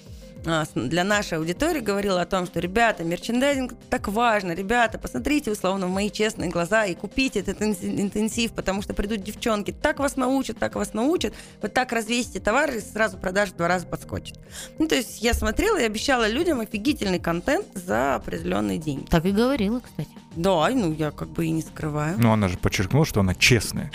для 0.75 1.03
нашей 1.03 1.37
аудитории 1.37 1.79
говорила 1.79 2.21
о 2.21 2.25
том, 2.25 2.45
что, 2.45 2.59
ребята, 2.59 3.03
мерчендайзинг 3.03 3.73
так 3.89 4.07
важно, 4.07 4.53
ребята, 4.53 4.97
посмотрите 4.97 5.51
условно 5.51 5.87
в 5.87 5.89
мои 5.89 6.09
честные 6.09 6.49
глаза 6.49 6.85
и 6.85 6.95
купите 6.95 7.39
этот 7.39 7.61
интенсив, 7.61 8.51
потому 8.51 8.81
что 8.81 8.93
придут 8.93 9.23
девчонки, 9.23 9.71
так 9.71 9.99
вас 9.99 10.15
научат, 10.15 10.57
так 10.57 10.75
вас 10.75 10.93
научат, 10.93 11.33
вы 11.61 11.69
так 11.69 11.91
развесите 11.91 12.39
товар 12.39 12.71
и 12.71 12.79
сразу 12.79 13.17
продаж 13.17 13.49
в 13.49 13.55
два 13.55 13.67
раза 13.67 13.87
подскочит. 13.87 14.39
Ну, 14.77 14.87
то 14.87 14.95
есть 14.95 15.21
я 15.21 15.33
смотрела 15.33 15.77
и 15.79 15.83
обещала 15.83 16.27
людям 16.27 16.59
офигительный 16.59 17.19
контент 17.19 17.65
за 17.73 18.15
определенные 18.15 18.77
деньги. 18.77 19.05
Так 19.09 19.25
и 19.25 19.31
говорила, 19.31 19.79
кстати. 19.79 20.09
Да, 20.35 20.69
ну 20.69 20.93
я 20.93 21.11
как 21.11 21.29
бы 21.29 21.45
и 21.45 21.49
не 21.51 21.61
скрываю. 21.61 22.17
Но 22.19 22.33
она 22.33 22.49
же 22.49 22.57
подчеркнула, 22.57 23.05
что 23.05 23.21
она 23.21 23.33
честная. 23.33 23.91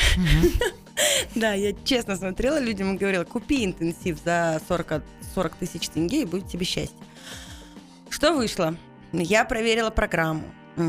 Да, 1.34 1.52
я 1.52 1.72
честно 1.84 2.16
смотрела 2.16 2.58
людям 2.58 2.94
и 2.94 2.98
говорила, 2.98 3.24
купи 3.24 3.64
интенсив 3.64 4.18
за 4.24 4.60
40, 4.68 5.02
40 5.34 5.56
тысяч 5.56 5.88
тенге 5.88 6.22
и 6.22 6.26
будет 6.26 6.48
тебе 6.48 6.64
счастье. 6.64 6.98
Что 8.08 8.34
вышло? 8.34 8.76
Я 9.12 9.44
проверила 9.44 9.90
программу. 9.90 10.44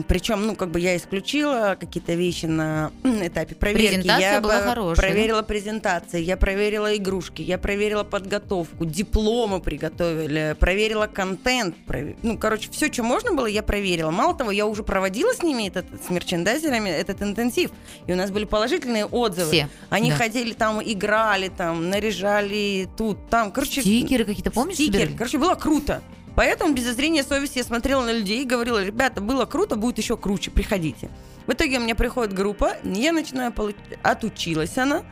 Причем, 0.08 0.46
ну, 0.46 0.56
как 0.56 0.70
бы 0.70 0.80
я 0.80 0.96
исключила 0.96 1.76
какие-то 1.80 2.14
вещи 2.14 2.46
на 2.46 2.92
этапе 3.04 3.56
проверки. 3.56 3.88
Презентация 3.88 4.34
я 4.34 4.42
была 4.42 4.62
хорошая, 4.62 4.96
проверила 4.96 5.42
презентации, 5.42 6.22
я 6.22 6.38
проверила 6.38 6.96
игрушки, 6.96 7.42
я 7.42 7.58
проверила 7.58 8.04
подготовку, 8.04 8.86
дипломы 8.86 9.60
приготовили, 9.60 10.56
проверила 10.60 11.08
контент. 11.08 11.76
прове- 11.88 12.16
Ну, 12.22 12.38
короче, 12.38 12.70
все, 12.72 12.92
что 12.92 13.04
можно 13.04 13.34
было, 13.34 13.48
я 13.48 13.64
проверила. 13.64 14.12
Мало 14.12 14.34
того, 14.36 14.52
я 14.52 14.66
уже 14.66 14.84
проводила 14.84 15.34
с 15.34 15.44
ними 15.44 15.68
этот, 15.68 15.86
с 16.06 16.10
мерчендайзерами 16.10 16.90
этот 16.90 17.22
интенсив. 17.22 17.72
И 18.08 18.14
у 18.14 18.16
нас 18.16 18.32
были 18.32 18.46
положительные 18.46 19.06
отзывы. 19.06 19.52
Все. 19.52 19.70
Они 19.90 20.12
да. 20.12 20.18
ходили 20.18 20.54
там, 20.54 20.82
играли 20.84 21.50
там, 21.50 21.90
наряжали 21.90 22.88
тут, 22.98 23.30
там. 23.30 23.52
Короче, 23.52 23.82
Стикеры 23.82 24.26
какие-то, 24.26 24.52
помнишь, 24.52 24.76
Стикеры. 24.76 25.00
собирали? 25.00 25.18
Короче, 25.18 25.38
было 25.38 25.56
круто. 25.56 26.02
Поэтому 26.36 26.74
без 26.74 26.84
зазрения 26.86 27.24
совести 27.24 27.58
я 27.60 27.64
смотрела 27.64 28.04
на 28.04 28.12
людей 28.12 28.42
и 28.44 28.46
говорила, 28.46 28.84
ребята, 28.84 29.22
было 29.22 29.46
круто, 29.46 29.76
будет 29.76 29.98
еще 29.98 30.18
круче, 30.18 30.50
приходите. 30.52 31.10
В 31.48 31.52
итоге 31.54 31.78
у 31.78 31.82
меня 31.82 31.96
приходит 31.96 32.34
группа, 32.34 32.78
я 32.84 33.12
начинаю 33.12 33.52
получать, 33.52 33.82
отучилась 34.04 34.78
она, 34.78 35.04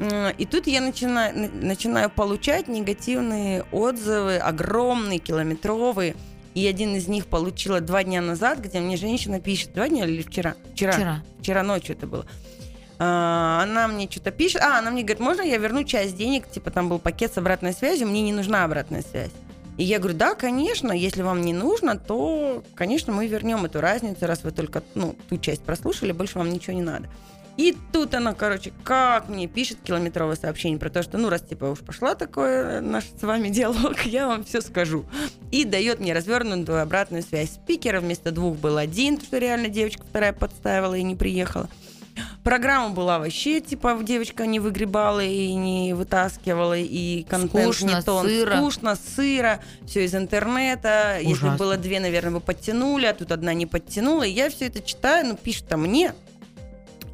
М, 0.00 0.32
и 0.38 0.44
тут 0.46 0.68
я 0.68 0.80
начинаю, 0.80 1.36
на- 1.36 1.48
начинаю 1.48 2.08
получать 2.08 2.68
негативные 2.68 3.64
отзывы, 3.72 4.36
огромные, 4.36 5.18
километровые. 5.18 6.14
И 6.54 6.64
один 6.68 6.94
из 6.94 7.08
них 7.08 7.26
получила 7.26 7.80
два 7.80 8.04
дня 8.04 8.20
назад, 8.22 8.60
где 8.60 8.78
мне 8.78 8.96
женщина 8.96 9.40
пишет, 9.40 9.72
два 9.74 9.88
дня 9.88 10.06
или 10.06 10.22
вчера? 10.22 10.54
Вчера. 10.72 10.92
Вчера. 10.92 11.22
Вчера 11.40 11.62
ночью 11.64 11.96
это 11.96 12.06
было. 12.06 12.26
А, 13.00 13.60
она 13.64 13.88
мне 13.88 14.08
что-то 14.10 14.30
пишет. 14.30 14.62
А, 14.62 14.78
она 14.78 14.90
мне 14.90 15.02
говорит, 15.02 15.20
можно 15.20 15.42
я 15.42 15.56
верну 15.58 15.82
часть 15.84 16.16
денег? 16.16 16.48
Типа 16.48 16.70
там 16.70 16.88
был 16.88 16.98
пакет 17.00 17.32
с 17.34 17.38
обратной 17.38 17.72
связью, 17.72 18.06
мне 18.08 18.22
не 18.22 18.32
нужна 18.32 18.64
обратная 18.64 19.02
связь. 19.02 19.30
И 19.78 19.84
я 19.84 20.00
говорю, 20.00 20.18
да, 20.18 20.34
конечно, 20.34 20.92
если 20.92 21.22
вам 21.22 21.40
не 21.40 21.52
нужно, 21.52 21.96
то, 21.96 22.64
конечно, 22.74 23.12
мы 23.12 23.28
вернем 23.28 23.64
эту 23.64 23.80
разницу, 23.80 24.26
раз 24.26 24.42
вы 24.42 24.50
только 24.50 24.82
ну, 24.96 25.14
ту 25.28 25.38
часть 25.38 25.62
прослушали, 25.62 26.10
больше 26.10 26.38
вам 26.38 26.50
ничего 26.50 26.74
не 26.74 26.82
надо. 26.82 27.08
И 27.56 27.76
тут 27.92 28.14
она, 28.14 28.34
короче, 28.34 28.72
как 28.84 29.28
мне 29.28 29.46
пишет 29.46 29.78
километровое 29.82 30.36
сообщение 30.36 30.78
про 30.78 30.90
то, 30.90 31.02
что, 31.02 31.16
ну, 31.16 31.28
раз 31.28 31.42
типа 31.42 31.64
уж 31.66 31.78
пошла 31.78 32.16
такое 32.16 32.80
наш 32.80 33.04
с 33.04 33.22
вами 33.22 33.48
диалог, 33.48 34.00
я 34.04 34.26
вам 34.26 34.44
все 34.44 34.60
скажу. 34.60 35.04
И 35.52 35.64
дает 35.64 36.00
мне 36.00 36.12
развернутую 36.12 36.82
обратную 36.82 37.22
связь. 37.22 37.50
Спикера 37.50 38.00
вместо 38.00 38.32
двух 38.32 38.56
был 38.56 38.76
один, 38.78 39.20
что 39.20 39.38
реально 39.38 39.68
девочка 39.68 40.04
вторая 40.04 40.32
подставила 40.32 40.94
и 40.94 41.02
не 41.04 41.14
приехала. 41.14 41.68
Программа 42.44 42.90
была 42.90 43.18
вообще, 43.18 43.60
типа, 43.60 43.98
девочка 44.02 44.46
не 44.46 44.60
выгребала 44.60 45.20
и 45.20 45.52
не 45.54 45.92
вытаскивала, 45.94 46.76
и 46.76 47.24
контент 47.24 47.74
Скучно, 47.74 47.96
не 47.96 48.02
тон. 48.02 48.26
сыро. 48.26 48.56
Скучно, 48.56 48.96
сыро, 49.16 49.60
все 49.86 50.04
из 50.04 50.14
интернета. 50.14 51.18
Если 51.18 51.32
Ужасно. 51.32 51.56
было 51.56 51.76
две, 51.76 52.00
наверное, 52.00 52.32
бы 52.32 52.40
подтянули, 52.40 53.06
а 53.06 53.14
тут 53.14 53.32
одна 53.32 53.54
не 53.54 53.66
подтянула. 53.66 54.22
И 54.22 54.30
я 54.30 54.50
все 54.50 54.66
это 54.66 54.80
читаю, 54.80 55.26
ну, 55.26 55.36
пишет-то 55.36 55.76
мне. 55.76 56.12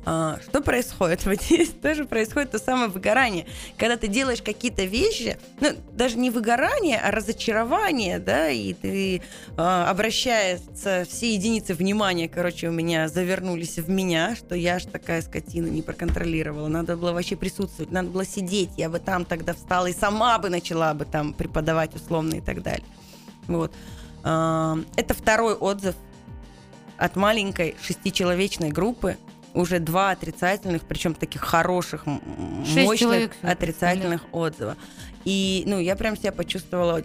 А, 0.07 0.39
что 0.43 0.61
происходит? 0.61 1.25
Вот 1.35 1.43
здесь 1.43 1.71
тоже 1.71 2.05
происходит 2.05 2.51
то 2.51 2.59
самое 2.59 2.89
выгорание. 2.89 3.47
Когда 3.77 3.97
ты 3.97 4.09
делаешь 4.09 4.43
какие-то 4.43 4.85
вещи, 4.85 5.39
ну, 5.61 5.71
даже 5.93 6.19
не 6.19 6.31
выгорание, 6.31 6.99
а 6.99 7.11
разочарование, 7.11 8.19
да, 8.19 8.51
и 8.51 8.75
ты 8.75 9.23
а, 9.57 9.91
обращаются 9.91 11.07
все 11.09 11.35
единицы 11.35 11.75
внимания, 11.75 12.29
короче, 12.29 12.69
у 12.69 12.73
меня 12.73 13.09
завернулись 13.09 13.79
в 13.79 13.89
меня, 13.89 14.37
что 14.37 14.55
я 14.55 14.79
ж 14.79 14.85
такая 14.85 15.23
скотина 15.23 15.67
не 15.67 15.83
проконтролировала. 15.83 16.69
Надо 16.69 16.97
было 16.97 17.13
вообще 17.13 17.37
присутствовать, 17.37 17.91
надо 17.91 18.11
было 18.11 18.27
сидеть, 18.27 18.71
я 18.77 18.89
бы 18.89 18.99
там 18.99 19.25
тогда 19.25 19.55
встала 19.55 19.87
и 19.87 19.95
сама 19.95 20.39
бы 20.39 20.51
начала 20.51 20.93
бы 20.95 21.05
там 21.05 21.33
преподавать 21.33 21.95
условно 21.95 22.35
и 22.35 22.41
так 22.41 22.63
далее. 22.63 22.87
Вот. 23.47 23.73
А, 24.23 24.79
Это 24.97 25.15
второй 25.15 25.55
отзыв 25.55 25.95
от 26.97 27.17
маленькой 27.17 27.75
шестичеловечной 27.83 28.71
группы, 28.71 29.17
уже 29.55 29.79
два 29.79 30.11
отрицательных, 30.11 30.83
причем 30.83 31.15
таких 31.15 31.41
хороших, 31.41 32.05
Шесть 32.65 32.77
мощных 32.87 32.99
человек 32.99 33.33
отрицательных 33.43 34.23
отзыва. 34.33 34.77
И, 35.25 35.64
ну, 35.66 35.78
я 35.78 35.97
прям 35.97 36.16
себя 36.16 36.33
почувствовала, 36.33 37.02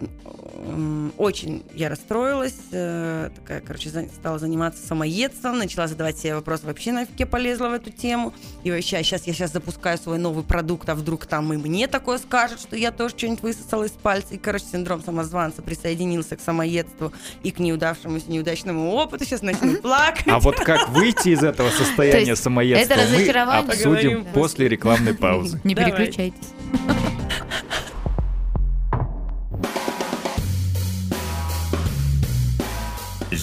очень 1.16 1.64
я 1.74 1.88
расстроилась, 1.88 2.58
э, 2.70 3.30
такая, 3.34 3.60
короче, 3.60 3.88
стала 3.90 4.38
заниматься 4.38 4.86
самоедством, 4.86 5.58
начала 5.58 5.86
задавать 5.86 6.18
себе 6.18 6.34
вопрос, 6.34 6.62
вообще 6.62 6.92
нафиг 6.92 7.18
я 7.18 7.26
полезла 7.26 7.68
в 7.68 7.72
эту 7.72 7.90
тему, 7.90 8.34
и 8.62 8.70
вообще, 8.70 9.02
сейчас 9.02 9.26
я 9.26 9.32
сейчас 9.32 9.52
запускаю 9.52 9.96
свой 9.96 10.18
новый 10.18 10.44
продукт, 10.44 10.88
а 10.88 10.94
вдруг 10.94 11.26
там 11.26 11.52
и 11.52 11.56
мне 11.56 11.86
такое 11.86 12.18
скажут, 12.18 12.60
что 12.60 12.76
я 12.76 12.92
тоже 12.92 13.16
что-нибудь 13.16 13.42
высосала 13.42 13.84
из 13.84 13.92
пальца, 13.92 14.34
и, 14.34 14.38
короче, 14.38 14.66
синдром 14.70 15.02
самозванца 15.02 15.62
присоединился 15.62 16.36
к 16.36 16.40
самоедству 16.40 17.12
и 17.42 17.50
к 17.50 17.58
неудавшемуся 17.58 18.30
неудачному 18.30 18.92
опыту, 18.92 19.24
сейчас 19.24 19.42
начну 19.42 19.76
плакать. 19.82 20.28
А 20.28 20.38
вот 20.40 20.56
как 20.56 20.90
выйти 20.90 21.30
из 21.30 21.42
этого 21.42 21.70
состояния 21.70 22.36
самоедства, 22.36 22.96
мы 22.96 23.58
обсудим 23.58 24.26
после 24.26 24.68
рекламной 24.68 25.14
паузы. 25.14 25.60
Не 25.64 25.74
переключайтесь. 25.74 26.48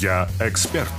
Я 0.01 0.30
эксперт. 0.39 0.92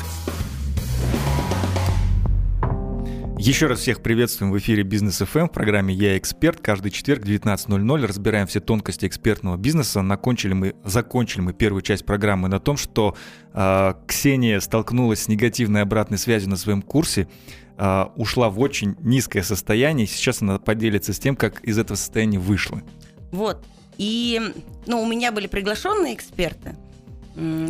Еще 3.39 3.69
раз 3.69 3.79
всех 3.79 4.03
приветствуем 4.03 4.51
в 4.51 4.59
эфире 4.59 4.83
Бизнес 4.83 5.19
ФМ 5.19 5.47
в 5.47 5.53
программе 5.53 5.95
«Я 5.95 6.19
эксперт». 6.19 6.61
Каждый 6.61 6.91
четверг 6.91 7.23
в 7.23 7.29
19.00 7.29 8.07
разбираем 8.07 8.49
все 8.49 8.59
тонкости 8.59 9.07
экспертного 9.07 9.57
бизнеса. 9.57 10.03
Накончили 10.03 10.53
мы, 10.53 10.75
закончили 10.85 11.43
мы 11.43 11.53
первую 11.53 11.83
часть 11.83 12.05
программы 12.05 12.49
на 12.49 12.59
том, 12.59 12.77
что 12.77 13.17
э, 13.55 13.95
Ксения 14.09 14.59
столкнулась 14.59 15.23
с 15.23 15.29
негативной 15.29 15.83
обратной 15.83 16.19
связью 16.19 16.51
на 16.51 16.57
своем 16.57 16.83
курсе, 16.83 17.29
э, 17.77 18.05
ушла 18.17 18.51
в 18.51 18.59
очень 18.59 18.97
низкое 18.99 19.45
состояние. 19.45 20.07
и 20.07 20.11
Сейчас 20.11 20.43
она 20.43 20.59
поделится 20.59 21.13
с 21.13 21.21
тем, 21.21 21.37
как 21.37 21.61
из 21.61 21.79
этого 21.79 21.97
состояния 21.97 22.41
вышла. 22.41 22.83
Вот. 23.31 23.65
И, 23.97 24.41
ну, 24.87 25.01
у 25.01 25.07
меня 25.07 25.31
были 25.31 25.47
приглашенные 25.47 26.15
эксперты. 26.15 26.75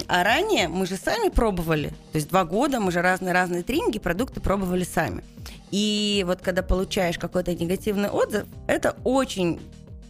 А 0.08 0.24
ранее 0.24 0.68
мы 0.68 0.86
же 0.86 0.96
сами 0.96 1.28
пробовали. 1.28 1.88
То 2.12 2.16
есть 2.16 2.28
два 2.28 2.44
года 2.44 2.80
мы 2.80 2.90
же 2.90 3.02
разные-разные 3.02 3.62
тренинги, 3.62 3.98
продукты 3.98 4.40
пробовали 4.40 4.84
сами. 4.84 5.22
И 5.70 6.24
вот 6.26 6.40
когда 6.40 6.62
получаешь 6.62 7.18
какой-то 7.18 7.54
негативный 7.54 8.08
отзыв, 8.08 8.46
это 8.66 8.96
очень 9.04 9.60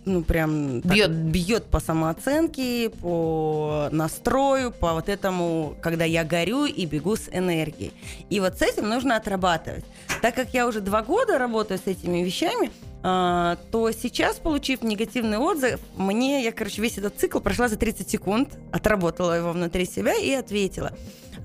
ну, 0.04 0.22
прям 0.22 0.80
так 0.80 0.92
Бьет. 0.92 1.10
бьет 1.10 1.64
по 1.66 1.80
самооценке, 1.80 2.88
по 2.88 3.88
настрою, 3.90 4.70
по 4.70 4.94
вот 4.94 5.08
этому, 5.08 5.76
когда 5.82 6.04
я 6.04 6.24
горю 6.24 6.64
и 6.64 6.86
бегу 6.86 7.16
с 7.16 7.28
энергией. 7.30 7.92
И 8.30 8.40
вот 8.40 8.58
с 8.58 8.62
этим 8.62 8.88
нужно 8.88 9.16
отрабатывать. 9.16 9.84
Так 10.22 10.34
как 10.34 10.54
я 10.54 10.66
уже 10.66 10.80
два 10.80 11.02
года 11.02 11.36
работаю 11.36 11.78
с 11.78 11.86
этими 11.86 12.24
вещами, 12.24 12.70
то 13.00 13.90
сейчас, 13.96 14.38
получив 14.38 14.82
негативный 14.82 15.38
отзыв, 15.38 15.80
мне, 15.96 16.42
я, 16.42 16.50
короче, 16.50 16.82
весь 16.82 16.98
этот 16.98 17.16
цикл 17.16 17.38
прошла 17.38 17.68
за 17.68 17.76
30 17.76 18.10
секунд, 18.10 18.58
отработала 18.72 19.34
его 19.34 19.52
внутри 19.52 19.86
себя 19.86 20.14
и 20.14 20.32
ответила. 20.32 20.92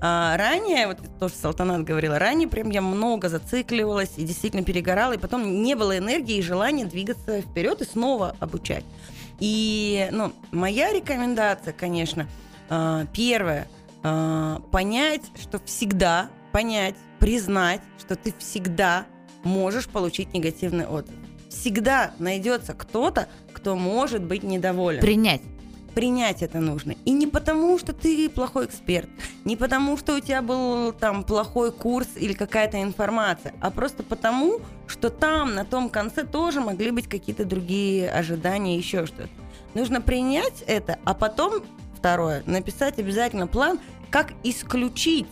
А 0.00 0.36
ранее, 0.36 0.86
вот 0.88 0.98
то, 1.18 1.28
что 1.28 1.38
Салтанат 1.38 1.84
говорила, 1.84 2.18
ранее 2.18 2.48
прям 2.48 2.70
я 2.70 2.82
много 2.82 3.28
зацикливалась 3.28 4.12
и 4.16 4.24
действительно 4.24 4.62
перегорала, 4.64 5.12
и 5.12 5.18
потом 5.18 5.62
не 5.62 5.74
было 5.76 5.96
энергии 5.96 6.36
и 6.36 6.42
желания 6.42 6.84
двигаться 6.84 7.40
вперед 7.40 7.80
и 7.80 7.84
снова 7.84 8.36
обучать. 8.40 8.84
И, 9.40 10.08
ну, 10.12 10.32
моя 10.52 10.92
рекомендация, 10.92 11.72
конечно, 11.72 12.28
а, 12.68 13.06
первое, 13.12 13.68
а, 14.02 14.60
понять, 14.70 15.22
что 15.40 15.58
всегда, 15.64 16.28
понять, 16.52 16.96
признать, 17.18 17.80
что 17.98 18.16
ты 18.16 18.34
всегда 18.38 19.06
можешь 19.42 19.88
получить 19.88 20.32
негативный 20.34 20.86
отзыв. 20.86 21.14
Всегда 21.54 22.12
найдется 22.18 22.74
кто-то, 22.74 23.28
кто 23.52 23.76
может 23.76 24.22
быть 24.22 24.42
недоволен 24.42 25.00
Принять. 25.00 25.40
принять 25.94 26.42
это 26.42 26.58
нужно. 26.58 26.94
И 27.04 27.12
не 27.12 27.26
потому, 27.26 27.78
что 27.78 27.92
ты 27.92 28.28
плохой 28.28 28.66
эксперт, 28.66 29.08
не 29.44 29.56
потому, 29.56 29.96
что 29.96 30.16
у 30.16 30.20
тебя 30.20 30.42
был 30.42 30.92
там 30.92 31.22
плохой 31.22 31.70
курс 31.70 32.08
или 32.16 32.32
какая-то 32.32 32.82
информация, 32.82 33.54
а 33.60 33.70
просто 33.70 34.02
потому, 34.02 34.60
что 34.88 35.08
там 35.08 35.54
на 35.54 35.64
том 35.64 35.88
конце 35.88 36.24
тоже 36.24 36.60
могли 36.60 36.90
быть 36.90 37.08
какие-то 37.08 37.44
другие 37.44 38.10
ожидания, 38.10 38.76
еще 38.76 39.06
что-то. 39.06 39.28
Нужно 39.74 40.00
принять 40.00 40.64
это, 40.66 40.98
а 41.04 41.14
потом, 41.14 41.62
второе, 41.96 42.42
написать 42.46 42.98
обязательно 42.98 43.46
план, 43.46 43.78
как 44.10 44.32
исключить 44.42 45.26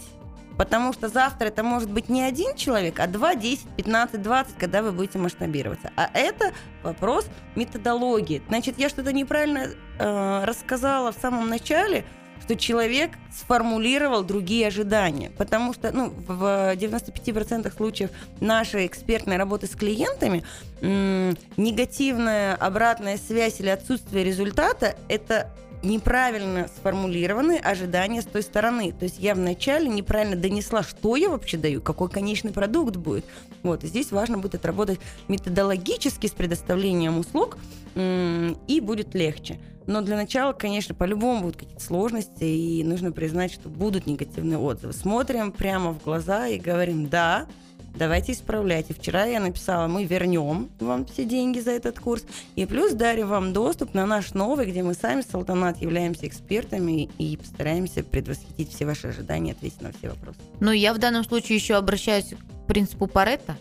Потому 0.57 0.93
что 0.93 1.09
завтра 1.09 1.47
это 1.47 1.63
может 1.63 1.91
быть 1.91 2.09
не 2.09 2.23
один 2.23 2.55
человек, 2.57 3.01
а 3.01 3.07
2, 3.07 3.35
10, 3.37 3.67
15, 3.77 4.23
20, 4.23 4.55
когда 4.59 4.83
вы 4.83 4.93
будете 4.93 5.19
масштабироваться. 5.19 5.91
А 5.97 6.11
это 6.13 6.53
вопрос 6.83 7.27
методологии. 7.57 8.43
Значит, 8.49 8.79
я 8.79 8.89
что-то 8.89 9.13
неправильно 9.13 9.69
э, 9.99 10.45
рассказала 10.45 11.13
в 11.13 11.17
самом 11.17 11.49
начале, 11.49 12.05
что 12.43 12.57
человек 12.57 13.13
сформулировал 13.33 14.25
другие 14.25 14.67
ожидания. 14.67 15.31
Потому 15.31 15.73
что 15.73 15.93
ну, 15.93 16.11
в 16.11 16.75
95% 16.75 17.73
случаев 17.75 18.11
нашей 18.41 18.87
экспертной 18.87 19.37
работы 19.37 19.67
с 19.67 19.77
клиентами 19.77 20.45
м, 20.81 21.37
негативная 21.57 22.57
обратная 22.57 23.17
связь 23.17 23.61
или 23.61 23.69
отсутствие 23.69 24.25
результата– 24.25 24.97
это 25.09 25.53
неправильно 25.83 26.69
сформулированы 26.77 27.57
ожидания 27.59 28.23
с 28.23 28.27
той 28.27 28.43
стороны. 28.43 28.93
То 28.93 29.05
есть 29.05 29.19
я 29.19 29.35
вначале 29.35 29.89
неправильно 29.89 30.37
донесла, 30.37 30.83
что 30.83 31.17
я 31.17 31.29
вообще 31.29 31.57
даю, 31.57 31.81
какой 31.81 32.09
конечный 32.09 32.53
продукт 32.53 32.97
будет. 32.97 33.25
Вот, 33.63 33.83
здесь 33.83 34.13
важно 34.13 34.39
будет 34.39 34.55
отработать 34.55 35.01
методологически 35.29 36.27
с 36.27 36.33
предоставлением 36.33 37.19
услуг, 37.19 37.59
и 37.95 38.81
будет 38.81 39.15
легче. 39.15 39.61
Но 39.87 40.01
для 40.01 40.17
начала, 40.17 40.53
конечно, 40.53 40.95
по-любому 40.95 41.43
будут 41.43 41.57
какие-то 41.57 41.83
сложности, 41.83 42.45
и 42.45 42.85
нужно 42.85 43.13
признать, 43.13 43.53
что 43.53 43.69
будут 43.69 44.07
негативные 44.07 44.59
отзывы. 44.59 44.93
Смотрим 44.93 45.53
прямо 45.53 45.93
в 45.93 46.03
глаза 46.03 46.47
и 46.47 46.59
говорим, 46.59 47.09
да, 47.09 47.47
давайте 47.95 48.33
исправляйте. 48.33 48.95
Вчера 48.95 49.25
я 49.25 49.41
написала, 49.41 49.87
мы 49.87 50.05
вернем 50.05 50.71
вам 50.81 51.05
все 51.07 51.25
деньги 51.25 51.61
за 51.61 51.73
этот 51.73 51.99
курс, 51.99 52.25
и 52.57 52.67
плюс 52.67 52.93
дарим 52.93 53.29
вам 53.29 53.53
доступ 53.53 53.95
на 53.95 54.07
наш 54.07 54.35
новый, 54.35 54.67
где 54.67 54.83
мы 54.83 54.95
сами, 54.95 55.23
Салтанат, 55.23 55.81
являемся 55.81 56.27
экспертами 56.27 57.09
и 57.19 57.37
постараемся 57.37 58.03
предвосхитить 58.03 58.73
все 58.73 58.87
ваши 58.87 59.09
ожидания, 59.09 59.53
ответить 59.53 59.81
на 59.81 59.93
все 59.93 60.11
вопросы. 60.11 60.39
Ну, 60.61 60.73
я 60.73 60.95
в 60.95 60.99
данном 60.99 61.25
случае 61.25 61.57
еще 61.57 61.77
обращаюсь 61.77 62.35
к 62.35 62.67
принципу 62.67 63.07
Паретта, 63.07 63.57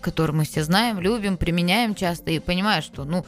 который 0.00 0.32
мы 0.32 0.44
все 0.44 0.62
знаем, 0.62 1.00
любим, 1.00 1.36
применяем 1.36 1.94
часто, 1.94 2.30
и 2.30 2.38
понимаю, 2.38 2.82
что, 2.82 3.04
ну, 3.04 3.24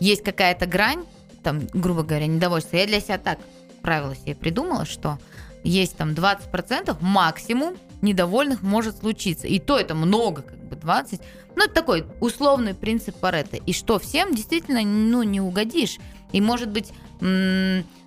есть 0.00 0.22
какая-то 0.22 0.66
грань, 0.66 1.04
там, 1.42 1.66
грубо 1.72 2.02
говоря, 2.02 2.26
недовольства. 2.26 2.76
Я 2.76 2.86
для 2.86 3.00
себя 3.00 3.18
так 3.18 3.38
правило 3.82 4.14
себе 4.14 4.34
придумала, 4.34 4.84
что 4.84 5.18
есть 5.64 5.96
там 5.96 6.10
20% 6.10 6.96
максимум 7.00 7.76
недовольных 8.02 8.62
может 8.62 8.98
случиться. 8.98 9.46
И 9.46 9.58
то 9.58 9.78
это 9.78 9.94
много, 9.94 10.42
как 10.42 10.58
бы 10.68 10.76
20. 10.76 11.20
Ну, 11.56 11.64
это 11.64 11.72
такой 11.72 12.04
условный 12.20 12.74
принцип 12.74 13.16
Паретта. 13.16 13.56
И 13.56 13.72
что 13.72 13.98
всем 13.98 14.34
действительно 14.34 14.82
ну, 14.82 15.22
не 15.22 15.40
угодишь. 15.40 15.98
И 16.32 16.40
может 16.40 16.68
быть... 16.70 16.92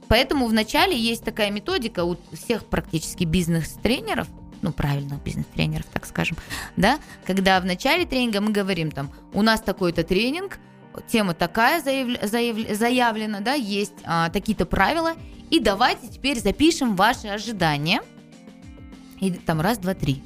Поэтому 0.07 0.45
вначале 0.45 0.95
есть 0.95 1.23
такая 1.23 1.49
методика 1.49 2.03
у 2.03 2.17
всех 2.31 2.65
практически 2.65 3.23
бизнес-тренеров, 3.23 4.27
ну, 4.61 4.71
правильно, 4.71 5.19
бизнес-тренеров, 5.25 5.87
так 5.91 6.05
скажем, 6.05 6.37
да, 6.75 6.99
когда 7.25 7.59
в 7.59 7.65
начале 7.65 8.05
тренинга 8.05 8.39
мы 8.39 8.51
говорим 8.51 8.91
там, 8.91 9.11
у 9.33 9.41
нас 9.41 9.61
такой-то 9.61 10.03
тренинг, 10.03 10.59
тема 11.07 11.33
такая 11.33 11.81
заявля, 11.81 12.19
заявля, 12.21 12.75
заявлена, 12.75 13.39
да, 13.39 13.53
есть 13.53 13.95
а, 14.03 14.29
такие-то 14.29 14.67
правила, 14.67 15.13
и 15.49 15.59
давайте 15.59 16.07
теперь 16.07 16.39
запишем 16.39 16.95
ваши 16.95 17.27
ожидания– 17.27 18.03
и 19.19 19.31
там 19.31 19.61
раз, 19.61 19.77
два, 19.77 19.93
три. 19.93 20.23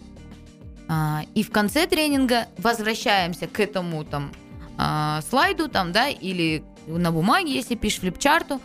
А, 0.87 1.21
и 1.35 1.43
в 1.43 1.51
конце 1.51 1.85
тренинга 1.85 2.47
возвращаемся 2.57 3.47
к 3.47 3.59
этому 3.59 4.03
там 4.03 4.31
а, 4.77 5.21
слайду 5.29 5.67
там, 5.67 5.91
да, 5.91 6.09
или 6.09 6.63
на 6.87 7.11
бумаге, 7.11 7.53
если 7.53 7.75
пишешь 7.75 7.99
флипчарту, 7.99 8.59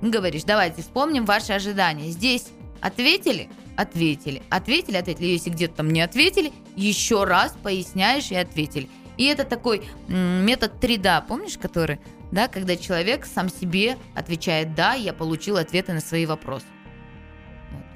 говоришь, 0.00 0.44
давайте 0.44 0.82
вспомним 0.82 1.24
ваши 1.24 1.52
ожидания. 1.52 2.10
Здесь 2.10 2.48
ответили, 2.80 3.48
ответили, 3.76 4.42
ответили, 4.50 4.96
ответили. 4.96 5.26
Если 5.26 5.50
где-то 5.50 5.76
там 5.76 5.90
не 5.90 6.00
ответили, 6.00 6.52
еще 6.74 7.24
раз 7.24 7.54
поясняешь 7.62 8.30
и 8.30 8.34
ответили. 8.34 8.88
И 9.16 9.24
это 9.24 9.44
такой 9.44 9.82
метод 10.08 10.80
3 10.80 10.96
да, 10.98 11.20
помнишь, 11.20 11.58
который, 11.58 12.00
да, 12.32 12.48
когда 12.48 12.76
человек 12.76 13.26
сам 13.26 13.48
себе 13.48 13.98
отвечает 14.14 14.74
да, 14.74 14.94
я 14.94 15.12
получил 15.12 15.56
ответы 15.56 15.92
на 15.92 16.00
свои 16.00 16.24
вопросы. 16.24 16.66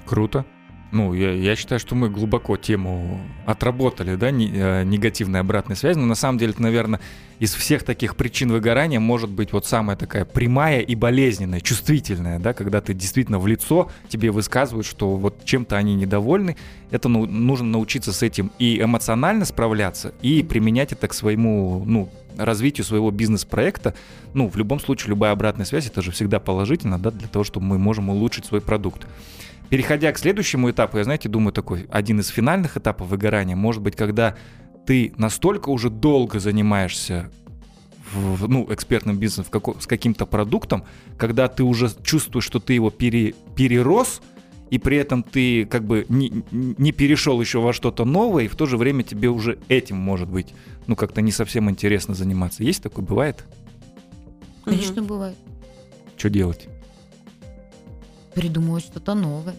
Круто. 0.05 0.45
Ну, 0.93 1.15
я, 1.15 1.33
я 1.33 1.57
считаю, 1.57 1.79
что 1.79 1.95
мы 1.95 2.11
глубоко 2.11 2.59
тему 2.59 3.19
отработали, 3.47 4.15
да, 4.15 4.31
не, 4.31 4.53
э, 4.53 4.85
негативной 4.85 5.41
обратной 5.41 5.75
связи, 5.75 5.99
но 5.99 6.05
на 6.05 6.15
самом 6.15 6.37
деле, 6.37 6.53
это, 6.53 6.61
наверное, 6.61 7.01
из 7.39 7.55
всех 7.55 7.83
таких 7.83 8.15
причин 8.15 8.53
выгорания 8.53 9.01
может 9.01 9.31
быть 9.31 9.55
вот 9.55 9.65
самая 9.65 9.97
такая 9.97 10.27
прямая 10.27 10.81
и 10.81 10.95
болезненная, 10.95 11.61
чувствительная, 11.61 12.39
да, 12.39 12.53
когда 12.53 12.83
ты 12.83 12.93
действительно 12.93 13.39
в 13.39 13.47
лицо 13.47 13.91
тебе 14.11 14.31
высказывают, 14.31 14.87
что 14.87 15.17
вот 15.17 15.47
чем-то 15.47 15.79
они 15.79 15.95
недовольны, 15.95 16.59
это 16.91 17.09
ну, 17.09 17.25
нужно 17.25 17.69
научиться 17.69 18.13
с 18.13 18.23
этим 18.23 18.53
и 18.59 18.79
эмоционально 18.79 19.47
справляться, 19.47 20.13
и 20.21 20.43
применять 20.43 20.93
это 20.93 21.09
к 21.09 21.15
своему, 21.15 21.85
ну, 21.87 22.11
развитию 22.37 22.85
своего 22.85 23.11
бизнес-проекта, 23.11 23.95
ну, 24.35 24.47
в 24.47 24.57
любом 24.57 24.79
случае, 24.79 25.09
любая 25.09 25.33
обратная 25.33 25.65
связь, 25.65 25.87
это 25.87 26.03
же 26.03 26.11
всегда 26.11 26.39
положительно, 26.39 26.99
да, 26.99 27.11
для 27.11 27.29
того, 27.29 27.45
чтобы 27.45 27.65
мы 27.65 27.79
можем 27.79 28.11
улучшить 28.11 28.45
свой 28.45 28.61
продукт. 28.61 29.07
Переходя 29.73 30.13
к 30.13 30.19
следующему 30.19 30.71
этапу, 30.71 30.99
я, 30.99 31.05
знаете, 31.05 31.31
думаю, 31.31 31.51
такой 31.51 31.87
один 31.89 32.21
из 32.21 32.29
финальных 32.29 32.77
этапов 32.77 33.09
выгорания, 33.09 33.57
может 33.57 33.81
быть, 33.81 33.97
когда 33.97 34.37
ты 34.85 35.15
настолько 35.17 35.71
уже 35.71 35.89
долго 35.89 36.41
занимаешься 36.41 37.31
в, 38.13 38.47
ну, 38.49 38.71
экспертным 38.71 39.17
бизнесом 39.17 39.45
в 39.45 39.49
како, 39.49 39.75
с 39.81 39.87
каким-то 39.87 40.27
продуктом, 40.27 40.85
когда 41.17 41.49
ты 41.49 41.63
уже 41.63 41.91
чувствуешь, 42.03 42.45
что 42.45 42.61
ты 42.61 42.75
его 42.75 42.91
пере, 42.91 43.35
перерос, 43.57 44.21
и 44.69 44.79
при 44.79 44.99
этом 44.99 45.23
ты 45.23 45.65
как 45.65 45.87
бы 45.87 46.05
не, 46.11 46.45
не 46.51 46.93
перешел 46.93 47.41
еще 47.41 47.59
во 47.63 47.73
что-то 47.73 48.05
новое, 48.05 48.45
и 48.45 48.49
в 48.49 48.57
то 48.57 48.67
же 48.67 48.77
время 48.77 49.05
тебе 49.05 49.31
уже 49.31 49.59
этим 49.69 49.97
может 49.97 50.29
быть, 50.29 50.53
ну, 50.87 50.97
как-то 50.97 51.23
не 51.23 51.33
совсем 51.33 51.71
интересно 51.71 52.13
заниматься. 52.13 52.63
Есть 52.63 52.83
такое? 52.83 53.07
Бывает? 53.07 53.43
Конечно, 54.67 55.01
угу. 55.01 55.09
бывает. 55.09 55.37
Что 56.19 56.29
делать? 56.29 56.69
Придумывать 58.35 58.85
что-то 58.85 59.15
новое. 59.15 59.55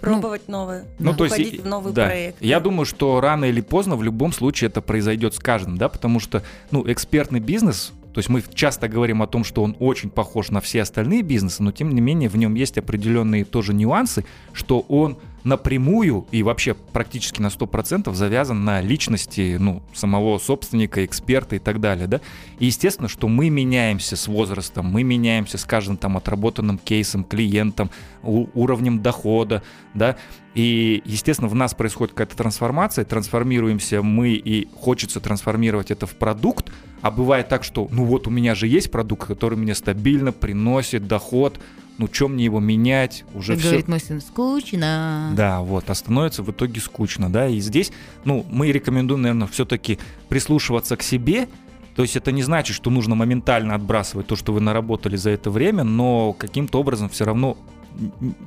Пробовать 0.00 0.42
ну, 0.46 0.58
новое, 0.58 0.84
ну, 1.00 1.12
то 1.12 1.24
есть, 1.24 1.60
в 1.60 1.66
новый 1.66 1.92
да. 1.92 2.06
проект. 2.06 2.40
Я 2.40 2.60
думаю, 2.60 2.86
что 2.86 3.20
рано 3.20 3.46
или 3.46 3.60
поздно 3.60 3.96
в 3.96 4.02
любом 4.04 4.32
случае 4.32 4.68
это 4.68 4.80
произойдет 4.80 5.34
с 5.34 5.40
каждым, 5.40 5.76
да, 5.76 5.88
потому 5.88 6.20
что, 6.20 6.44
ну, 6.70 6.88
экспертный 6.90 7.40
бизнес, 7.40 7.92
то 8.12 8.18
есть 8.18 8.28
мы 8.28 8.42
часто 8.54 8.88
говорим 8.88 9.22
о 9.22 9.26
том, 9.26 9.44
что 9.44 9.62
он 9.62 9.76
очень 9.78 10.10
похож 10.10 10.50
на 10.50 10.60
все 10.60 10.82
остальные 10.82 11.22
бизнесы, 11.22 11.62
но 11.62 11.72
тем 11.72 11.90
не 11.94 12.00
менее 12.00 12.28
в 12.28 12.36
нем 12.36 12.54
есть 12.54 12.78
определенные 12.78 13.44
тоже 13.44 13.74
нюансы, 13.74 14.24
что 14.52 14.80
он 14.80 15.18
напрямую 15.44 16.26
и 16.30 16.42
вообще 16.42 16.74
практически 16.74 17.40
на 17.40 17.46
100% 17.46 18.12
завязан 18.14 18.64
на 18.64 18.80
личности 18.80 19.56
ну, 19.58 19.82
самого 19.94 20.38
собственника, 20.38 21.04
эксперта 21.04 21.56
и 21.56 21.58
так 21.58 21.80
далее. 21.80 22.06
Да? 22.06 22.20
И 22.58 22.66
естественно, 22.66 23.08
что 23.08 23.28
мы 23.28 23.50
меняемся 23.50 24.16
с 24.16 24.28
возрастом, 24.28 24.86
мы 24.86 25.02
меняемся 25.02 25.58
с 25.58 25.64
каждым 25.64 25.96
там 25.96 26.16
отработанным 26.16 26.78
кейсом, 26.78 27.24
клиентом, 27.24 27.90
уровнем 28.22 29.00
дохода, 29.00 29.62
да, 29.94 30.16
и, 30.54 31.02
естественно, 31.04 31.48
в 31.48 31.54
нас 31.54 31.72
происходит 31.72 32.14
какая-то 32.14 32.36
трансформация, 32.36 33.04
трансформируемся 33.04 34.02
мы, 34.02 34.30
и 34.30 34.68
хочется 34.74 35.20
трансформировать 35.20 35.90
это 35.90 36.06
в 36.06 36.16
продукт, 36.16 36.72
а 37.02 37.10
бывает 37.10 37.48
так, 37.48 37.64
что, 37.64 37.88
ну 37.90 38.04
вот 38.04 38.26
у 38.26 38.30
меня 38.30 38.54
же 38.54 38.66
есть 38.66 38.90
продукт, 38.90 39.26
который 39.26 39.56
мне 39.56 39.74
стабильно 39.74 40.32
приносит 40.32 41.06
доход, 41.06 41.58
ну, 41.98 42.06
чем 42.06 42.34
мне 42.34 42.44
его 42.44 42.60
менять, 42.60 43.24
уже 43.34 43.56
все... 43.56 43.68
говорит 43.68 43.88
мой 43.88 44.00
сын, 44.00 44.20
скучно. 44.20 45.32
Да, 45.36 45.60
вот, 45.60 45.90
а 45.90 45.94
становится 45.94 46.42
в 46.42 46.50
итоге 46.50 46.80
скучно, 46.80 47.30
да, 47.30 47.48
и 47.48 47.58
здесь, 47.58 47.92
ну, 48.24 48.46
мы 48.50 48.70
рекомендуем, 48.70 49.22
наверное, 49.22 49.48
все-таки 49.48 49.98
прислушиваться 50.28 50.96
к 50.96 51.02
себе, 51.02 51.48
то 51.96 52.02
есть 52.02 52.14
это 52.14 52.30
не 52.30 52.44
значит, 52.44 52.76
что 52.76 52.90
нужно 52.90 53.16
моментально 53.16 53.74
отбрасывать 53.74 54.28
то, 54.28 54.36
что 54.36 54.52
вы 54.52 54.60
наработали 54.60 55.16
за 55.16 55.30
это 55.30 55.50
время, 55.50 55.82
но 55.82 56.32
каким-то 56.32 56.78
образом 56.78 57.08
все 57.08 57.24
равно 57.24 57.58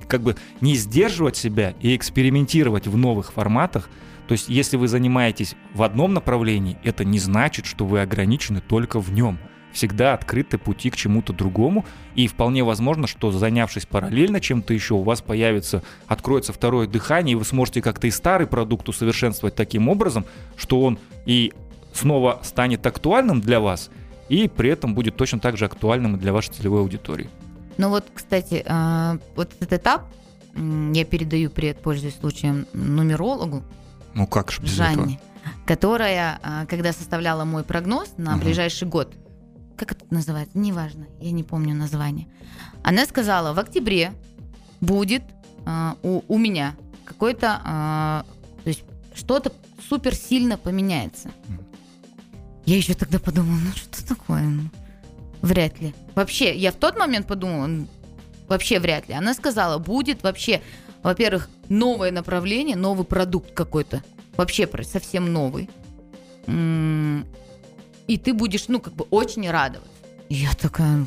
как 0.08 0.22
бы 0.22 0.36
не 0.62 0.76
сдерживать 0.76 1.36
себя 1.36 1.74
и 1.82 1.96
экспериментировать 1.96 2.88
в 2.88 2.98
новых 2.98 3.34
форматах. 3.34 3.90
То 4.28 4.34
есть 4.34 4.50
если 4.50 4.78
вы 4.78 4.88
занимаетесь 4.88 5.56
в 5.74 5.84
одном 5.84 6.14
направлении, 6.14 6.78
это 6.84 7.04
не 7.04 7.20
значит, 7.20 7.66
что 7.66 7.86
вы 7.86 8.02
ограничены 8.02 8.62
только 8.62 9.00
в 9.00 9.12
нем 9.12 9.40
всегда 9.72 10.14
открыты 10.14 10.58
пути 10.58 10.90
к 10.90 10.96
чему-то 10.96 11.34
другому, 11.34 11.86
и 12.16 12.28
вполне 12.28 12.64
возможно, 12.64 13.08
что 13.08 13.32
занявшись 13.32 13.86
параллельно 13.86 14.40
чем-то 14.40 14.74
еще, 14.74 14.96
у 14.96 15.04
вас 15.04 15.22
появится, 15.22 15.84
откроется 16.08 16.54
второе 16.54 16.88
дыхание, 16.88 17.34
и 17.34 17.36
вы 17.36 17.46
сможете 17.46 17.82
как-то 17.82 18.08
и 18.08 18.12
старый 18.12 18.48
продукт 18.48 18.88
усовершенствовать 18.90 19.56
таким 19.56 19.90
образом, 19.90 20.26
что 20.56 20.82
он 20.82 21.00
и 21.26 21.54
снова 21.94 22.40
станет 22.44 22.86
актуальным 22.86 23.42
для 23.42 23.60
вас, 23.60 23.90
и 24.30 24.48
при 24.48 24.70
этом 24.70 24.94
будет 24.94 25.16
точно 25.16 25.40
так 25.40 25.58
же 25.58 25.66
актуальным 25.66 26.18
для 26.18 26.34
вашей 26.34 26.54
целевой 26.54 26.82
аудитории. 26.82 27.30
Ну 27.82 27.90
вот, 27.90 28.06
кстати, 28.14 28.64
а, 28.68 29.18
вот 29.36 29.56
этот 29.56 29.74
этап 29.74 30.06
я 30.54 31.04
передаю 31.04 31.50
привет, 31.50 31.82
пользуясь 31.82 32.16
случаем, 32.20 32.68
нумерологу. 32.74 33.64
Ну 34.14 34.28
как 34.28 34.52
же 34.52 34.62
без 34.62 34.70
Жанне, 34.70 35.16
этого? 35.16 35.20
которая, 35.66 36.40
а, 36.44 36.68
когда 36.68 36.94
составляла 36.94 37.44
мой 37.44 37.64
прогноз 37.64 38.14
на 38.18 38.36
угу. 38.36 38.44
ближайший 38.44 38.88
год, 38.88 39.16
как 39.78 39.94
это 39.94 40.06
называется, 40.12 40.56
неважно, 40.60 41.08
я 41.20 41.32
не 41.32 41.42
помню 41.42 41.74
название. 41.74 42.28
Она 42.84 43.08
сказала, 43.08 43.52
в 43.52 43.58
октябре 43.58 44.14
будет 44.80 45.24
э, 45.66 45.94
у, 46.04 46.22
у 46.28 46.38
меня 46.38 46.76
какой-то, 47.04 48.24
то 48.64 48.68
есть 48.70 48.84
что-то 49.16 49.52
супер 49.90 50.14
сильно 50.14 50.56
поменяется. 50.56 51.32
Я 52.68 52.78
еще 52.78 52.94
тогда 52.94 53.18
подумала, 53.18 53.58
ну 53.58 53.72
что 53.72 54.08
такое? 54.08 54.70
Ну, 55.42 55.48
вряд 55.48 55.80
ли. 55.82 55.94
Вообще, 56.16 56.56
я 56.56 56.72
в 56.72 56.76
тот 56.76 56.98
момент 56.98 57.28
подумала, 57.28 57.70
вообще 58.48 58.80
вряд 58.80 59.08
ли. 59.08 59.14
Она 59.14 59.34
сказала, 59.34 59.78
будет 59.78 60.24
вообще, 60.24 60.62
во-первых, 61.04 61.50
новое 61.70 62.12
направление, 62.12 62.76
новый 62.76 63.06
продукт 63.06 63.54
какой-то, 63.54 64.04
вообще 64.38 64.70
совсем 64.84 65.32
новый 65.32 65.70
и 68.08 68.18
ты 68.18 68.34
будешь, 68.34 68.68
ну, 68.68 68.80
как 68.80 68.94
бы 68.94 69.06
очень 69.10 69.50
радоваться. 69.50 69.90
И 70.30 70.36
я 70.36 70.54
такая, 70.54 71.06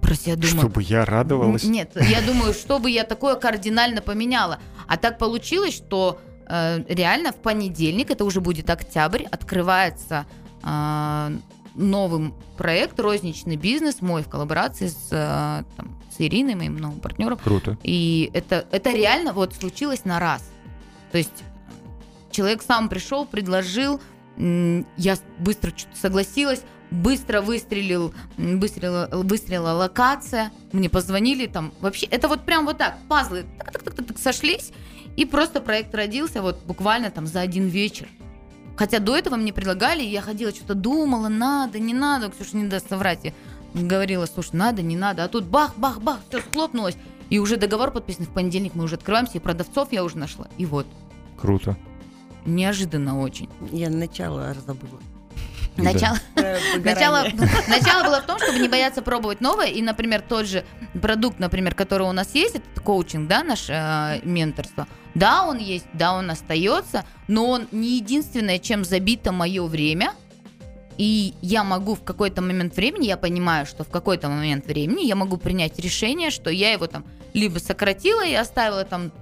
Просто 0.00 0.30
я 0.30 0.36
думаю... 0.36 0.58
Чтобы 0.58 0.82
я 0.82 1.04
радовалась. 1.04 1.64
Нет, 1.64 1.90
я 1.96 2.22
думаю, 2.22 2.54
чтобы 2.54 2.90
я 2.90 3.04
такое 3.04 3.34
кардинально 3.34 4.00
поменяла. 4.00 4.60
А 4.86 4.96
так 4.96 5.18
получилось, 5.18 5.74
что 5.74 6.20
э, 6.46 6.84
реально 6.88 7.32
в 7.32 7.36
понедельник, 7.36 8.10
это 8.10 8.24
уже 8.24 8.40
будет 8.40 8.70
октябрь, 8.70 9.24
открывается 9.24 10.26
э, 10.62 11.38
новый 11.78 12.32
проект 12.56 12.98
«Розничный 13.00 13.56
бизнес» 13.56 14.02
мой 14.02 14.22
в 14.22 14.28
коллаборации 14.28 14.88
с, 14.88 15.08
э, 15.10 15.64
там, 15.76 15.98
с 16.10 16.20
Ириной, 16.20 16.54
моим 16.54 16.76
новым 16.76 17.00
партнером. 17.00 17.38
Круто. 17.38 17.78
И 17.82 18.30
это, 18.34 18.66
это 18.70 18.90
реально 18.90 19.32
вот 19.32 19.54
случилось 19.54 20.04
на 20.04 20.18
раз. 20.18 20.50
То 21.12 21.18
есть 21.18 21.44
человек 22.30 22.62
сам 22.62 22.88
пришел, 22.88 23.24
предложил, 23.24 24.00
я 24.36 25.16
быстро 25.38 25.72
согласилась, 25.94 26.62
быстро 26.90 27.40
выстрелил, 27.40 28.14
выстрелила, 28.36 29.08
выстрелила 29.12 29.72
локация, 29.72 30.52
мне 30.72 30.88
позвонили 30.88 31.46
там, 31.46 31.72
вообще, 31.80 32.06
это 32.06 32.28
вот 32.28 32.44
прям 32.44 32.64
вот 32.64 32.78
так, 32.78 32.98
пазлы 33.08 33.46
так-так-так-так 33.58 34.18
сошлись, 34.18 34.72
и 35.16 35.24
просто 35.24 35.60
проект 35.60 35.94
родился 35.94 36.42
вот 36.42 36.64
буквально 36.64 37.10
там 37.10 37.26
за 37.26 37.40
один 37.40 37.66
вечер. 37.68 38.08
Хотя 38.78 39.00
до 39.00 39.16
этого 39.16 39.34
мне 39.34 39.52
предлагали, 39.52 40.04
и 40.04 40.08
я 40.08 40.22
ходила, 40.22 40.52
что-то 40.52 40.74
думала, 40.74 41.26
надо, 41.26 41.80
не 41.80 41.92
надо, 41.92 42.30
Ксюша 42.30 42.56
не 42.56 42.68
даст 42.68 42.88
соврать, 42.88 43.24
я 43.24 43.32
говорила, 43.74 44.24
слушай, 44.26 44.54
надо, 44.54 44.82
не 44.82 44.96
надо, 44.96 45.24
а 45.24 45.28
тут 45.28 45.46
бах-бах-бах, 45.46 46.20
все 46.28 46.38
схлопнулось, 46.38 46.96
и 47.28 47.40
уже 47.40 47.56
договор 47.56 47.90
подписан 47.90 48.26
в 48.26 48.28
понедельник, 48.28 48.76
мы 48.76 48.84
уже 48.84 48.94
открываемся, 48.94 49.38
и 49.38 49.40
продавцов 49.40 49.88
я 49.90 50.04
уже 50.04 50.16
нашла. 50.16 50.46
И 50.58 50.64
вот, 50.64 50.86
Круто. 51.36 51.76
неожиданно 52.46 53.20
очень. 53.20 53.48
Я 53.72 53.90
начало 53.90 54.54
забыла. 54.64 55.00
Да. 55.78 55.84
Начало, 55.84 56.18
Э, 56.48 56.78
начало, 56.78 57.24
начало 57.68 58.04
было 58.04 58.20
в 58.20 58.26
том, 58.26 58.38
чтобы 58.38 58.58
не 58.58 58.68
бояться 58.68 59.02
пробовать 59.02 59.40
новое. 59.40 59.68
И, 59.68 59.82
например, 59.82 60.22
тот 60.22 60.46
же 60.46 60.64
продукт, 61.00 61.38
например, 61.38 61.74
который 61.74 62.06
у 62.06 62.12
нас 62.12 62.34
есть, 62.34 62.56
это 62.56 62.80
коучинг, 62.80 63.28
да, 63.28 63.42
наше 63.42 63.72
э, 63.72 64.20
менторство. 64.24 64.86
Да, 65.14 65.46
он 65.46 65.58
есть, 65.58 65.86
да, 65.92 66.14
он 66.14 66.30
остается, 66.30 67.04
но 67.28 67.46
он 67.46 67.68
не 67.72 67.96
единственное, 67.96 68.58
чем 68.58 68.84
забито 68.84 69.32
мое 69.32 69.64
время. 69.64 70.12
И 70.96 71.34
я 71.42 71.62
могу 71.62 71.94
в 71.94 72.02
какой-то 72.02 72.42
момент 72.42 72.74
времени, 72.74 73.06
я 73.06 73.16
понимаю, 73.16 73.66
что 73.66 73.84
в 73.84 73.88
какой-то 73.88 74.28
момент 74.28 74.66
времени 74.66 75.06
я 75.06 75.14
могу 75.14 75.36
принять 75.36 75.78
решение, 75.78 76.30
что 76.30 76.50
я 76.50 76.72
его 76.72 76.88
там 76.88 77.04
либо 77.34 77.58
сократила 77.58 78.26
и 78.26 78.34
оставила 78.34 78.84
там 78.84 79.12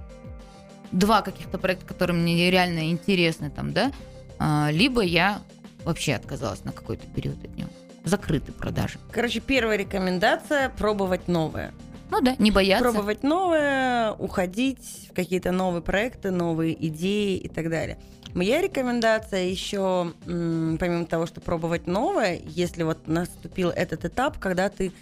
два 0.91 1.21
каких-то 1.21 1.59
проекта, 1.59 1.85
которые 1.85 2.17
мне 2.17 2.49
реально 2.49 2.89
интересны, 2.89 3.51
там, 3.51 3.73
да, 3.73 3.91
а, 4.39 4.69
либо 4.71 5.01
я 5.01 5.41
вообще 5.83 6.15
отказалась 6.15 6.63
на 6.63 6.71
какой-то 6.71 7.07
период 7.07 7.43
от 7.43 7.55
него. 7.55 7.69
Закрыты 8.03 8.51
продажи. 8.51 8.99
Короче, 9.11 9.39
первая 9.39 9.77
рекомендация– 9.77 10.69
пробовать 10.77 11.27
новое. 11.27 11.73
Ну 12.09 12.21
да, 12.21 12.35
не 12.39 12.51
бояться. 12.51 12.83
Пробовать 12.83 13.23
новое, 13.23 14.13
уходить 14.13 15.09
в 15.11 15.13
какие-то 15.13 15.51
новые 15.51 15.81
проекты, 15.81 16.31
новые 16.31 16.87
идеи 16.87 17.37
и 17.37 17.49
так 17.49 17.69
далее. 17.69 17.97
Моя 18.33 18.61
рекомендация 18.61 19.45
еще, 19.45 20.13
помимо 20.25 21.05
того, 21.05 21.25
что 21.25 21.41
пробовать 21.41 21.87
новое, 21.87 22.39
если 22.45 22.83
вот 22.83 23.07
наступил 23.07 23.69
этот 23.71 24.05
этап, 24.05 24.37
когда 24.37 24.69
ты 24.69 24.93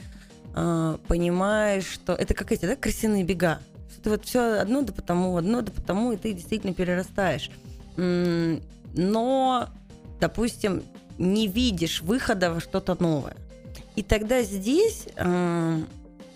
э, 0.56 0.98
понимаешь, 1.08 1.86
что 1.86 2.14
это 2.14 2.34
как 2.34 2.52
эти, 2.52 2.66
да, 2.66 2.76
крысиные 2.76 3.24
бега. 3.24 3.60
Что 3.92 4.02
ты 4.02 4.10
вот 4.12 4.26
все 4.26 4.60
одно 4.60 4.82
да 4.82 4.94
потому, 4.94 5.38
одно 5.38 5.62
да 5.62 5.72
потому, 5.72 6.12
и 6.12 6.18
ты 6.18 6.34
действительно 6.34 6.74
перерастаешь. 6.74 7.52
Но, 7.98 9.70
допустим, 10.20 10.84
не 11.18 11.48
видишь 11.48 12.02
выхода 12.02 12.54
во 12.54 12.60
что-то 12.60 12.98
новое. 13.00 13.36
И 13.96 14.04
тогда 14.04 14.42
здесь 14.42 15.08
э, 15.16 15.82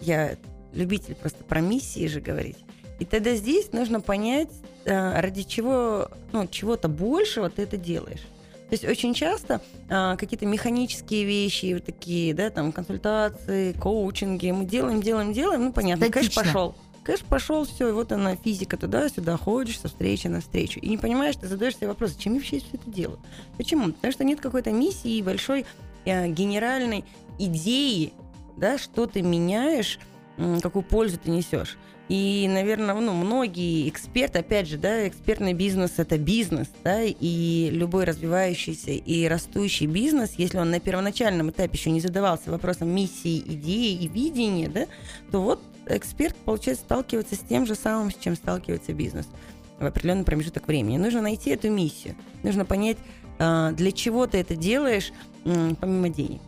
я 0.01 0.35
любитель 0.73 1.15
просто 1.15 1.43
про 1.43 1.61
миссии 1.61 2.07
же 2.07 2.21
говорить. 2.21 2.57
И 2.99 3.05
тогда 3.05 3.35
здесь 3.35 3.71
нужно 3.71 4.01
понять, 4.01 4.49
э, 4.85 5.19
ради 5.19 5.43
чего, 5.43 6.09
ну, 6.31 6.47
чего-то 6.47 6.87
большего 6.87 7.49
ты 7.49 7.63
это 7.63 7.77
делаешь. 7.77 8.25
То 8.69 8.73
есть 8.73 8.85
очень 8.85 9.15
часто 9.15 9.61
а, 9.89 10.15
какие-то 10.15 10.45
механические 10.45 11.25
вещи, 11.25 11.73
вот 11.73 11.85
такие, 11.85 12.35
да, 12.35 12.51
там, 12.51 12.71
консультации, 12.71 13.73
коучинги, 13.73 14.51
мы 14.51 14.65
делаем, 14.65 15.01
делаем, 15.01 15.33
делаем, 15.33 15.65
ну, 15.65 15.73
понятно, 15.73 16.05
кэш 16.05 16.25
Статично. 16.25 16.43
пошел. 16.43 16.75
Кэш 17.09 17.21
пошел, 17.21 17.65
все, 17.65 17.89
и 17.89 17.91
вот 17.91 18.11
она, 18.11 18.35
физика, 18.35 18.77
туда-сюда, 18.77 19.35
ходишь 19.35 19.79
со 19.79 19.87
встречи 19.87 20.27
на 20.27 20.41
встречу. 20.41 20.79
И 20.79 20.89
не 20.89 20.99
понимаешь, 20.99 21.35
ты 21.37 21.47
задаешь 21.47 21.75
себе 21.75 21.87
вопрос, 21.87 22.11
зачем 22.11 22.33
я 22.33 22.39
вообще 22.39 22.59
все 22.59 22.67
это 22.73 22.87
делаю? 22.87 23.17
Почему? 23.57 23.93
Потому 23.93 24.13
что 24.13 24.23
нет 24.23 24.39
какой-то 24.39 24.71
миссии 24.71 25.17
и 25.17 25.23
большой 25.23 25.65
э, 26.05 26.27
генеральной 26.27 27.03
идеи, 27.39 28.13
да, 28.57 28.77
что 28.77 29.07
ты 29.07 29.23
меняешь, 29.23 29.97
м, 30.37 30.61
какую 30.61 30.83
пользу 30.83 31.17
ты 31.17 31.31
несешь. 31.31 31.79
И, 32.09 32.47
наверное, 32.47 32.93
ну, 32.93 33.13
многие 33.13 33.89
эксперты, 33.89 34.37
опять 34.37 34.67
же, 34.67 34.77
да, 34.77 35.07
экспертный 35.07 35.53
бизнес– 35.53 35.93
это 35.97 36.19
бизнес, 36.19 36.67
да, 36.83 37.01
и 37.01 37.71
любой 37.71 38.03
развивающийся 38.03 38.91
и 38.91 39.27
растущий 39.27 39.87
бизнес, 39.87 40.35
если 40.37 40.59
он 40.59 40.69
на 40.69 40.79
первоначальном 40.79 41.49
этапе 41.49 41.75
еще 41.75 41.89
не 41.89 42.01
задавался 42.01 42.51
вопросом 42.51 42.89
миссии, 42.89 43.39
идеи 43.39 43.93
и 43.93 44.07
видения, 44.07 44.69
да, 44.69 44.85
то 45.31 45.41
вот 45.41 45.59
эксперт, 45.97 46.35
получается, 46.35 46.83
сталкивается 46.83 47.35
с 47.35 47.39
тем 47.39 47.65
же 47.65 47.75
самым, 47.75 48.11
с 48.11 48.15
чем 48.15 48.35
сталкивается 48.35 48.93
бизнес 48.93 49.27
в 49.79 49.85
определенный 49.85 50.23
промежуток 50.23 50.67
времени. 50.67 50.97
Нужно 50.97 51.21
найти 51.21 51.51
эту 51.51 51.69
миссию, 51.69 52.15
нужно 52.43 52.65
понять, 52.65 52.97
а, 53.37 53.71
для 53.71 53.91
чего 53.91 54.27
ты 54.27 54.39
это 54.39 54.55
делаешь, 54.55 55.11
помимо 55.43 56.09
денег. 56.09 56.41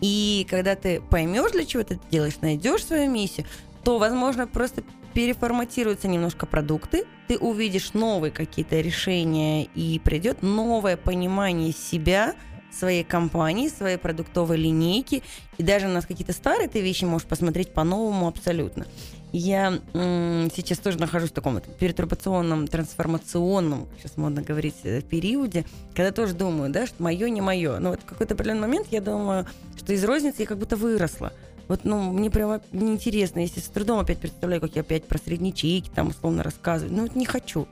И 0.00 0.46
когда 0.48 0.76
ты 0.76 1.00
поймешь, 1.00 1.52
для 1.52 1.64
чего 1.64 1.82
ты 1.82 1.94
это 1.94 2.04
делаешь, 2.10 2.40
найдешь 2.40 2.84
свою 2.84 3.10
миссию, 3.10 3.46
то, 3.82 3.98
возможно, 3.98 4.46
просто 4.46 4.82
переформатируются 5.14 6.06
немножко 6.06 6.46
продукты, 6.46 7.04
ты 7.26 7.38
увидишь 7.38 7.94
новые 7.94 8.30
какие-то 8.30 8.80
решения, 8.80 9.64
и 9.64 9.98
придет 9.98 10.42
новое 10.42 10.96
понимание 10.96 11.72
себя, 11.72 12.34
своей 12.70 13.04
компании, 13.04 13.68
своей 13.68 13.96
продуктовой 13.96 14.56
линейки, 14.56 15.22
и 15.56 15.62
даже 15.62 15.88
на 15.88 16.02
какие-то 16.02 16.32
старые 16.32 16.68
ты 16.68 16.80
вещи 16.80 17.04
можешь 17.04 17.26
посмотреть 17.26 17.72
по-новому 17.72 18.28
абсолютно. 18.28 18.86
Я 19.32 19.78
м, 19.92 20.48
сейчас 20.54 20.78
тоже 20.78 20.98
нахожусь 20.98 21.30
в 21.30 21.34
таком 21.34 21.54
вот 21.54 21.64
перетрубационном, 21.78 22.66
трансформационном, 22.66 23.86
сейчас 23.98 24.16
модно 24.16 24.40
говорить, 24.40 24.76
э, 24.84 25.02
периоде, 25.02 25.66
когда 25.94 26.12
тоже 26.12 26.32
думаю, 26.32 26.70
да, 26.70 26.86
что 26.86 27.02
мое 27.02 27.28
не 27.28 27.42
мое. 27.42 27.78
Но 27.78 27.90
вот 27.90 28.00
в 28.00 28.04
какой-то 28.06 28.34
определенный 28.34 28.62
момент 28.62 28.86
я 28.90 29.02
думаю, 29.02 29.46
что 29.76 29.92
из 29.92 30.02
розницы 30.04 30.42
я 30.42 30.46
как 30.46 30.58
будто 30.58 30.76
выросла. 30.76 31.32
Вот, 31.68 31.80
ну, 31.84 32.10
мне 32.12 32.30
прямо 32.30 32.62
неинтересно, 32.72 33.40
если 33.40 33.60
с 33.60 33.64
трудом 33.64 33.98
опять 33.98 34.18
представляю, 34.18 34.62
как 34.62 34.74
я 34.74 34.80
опять 34.80 35.04
про 35.04 35.18
средние 35.18 35.52
чеки 35.52 35.90
там 35.94 36.08
условно 36.08 36.42
рассказываю. 36.42 36.96
Ну, 36.96 37.02
вот 37.02 37.14
не 37.14 37.26
хочу. 37.26 37.68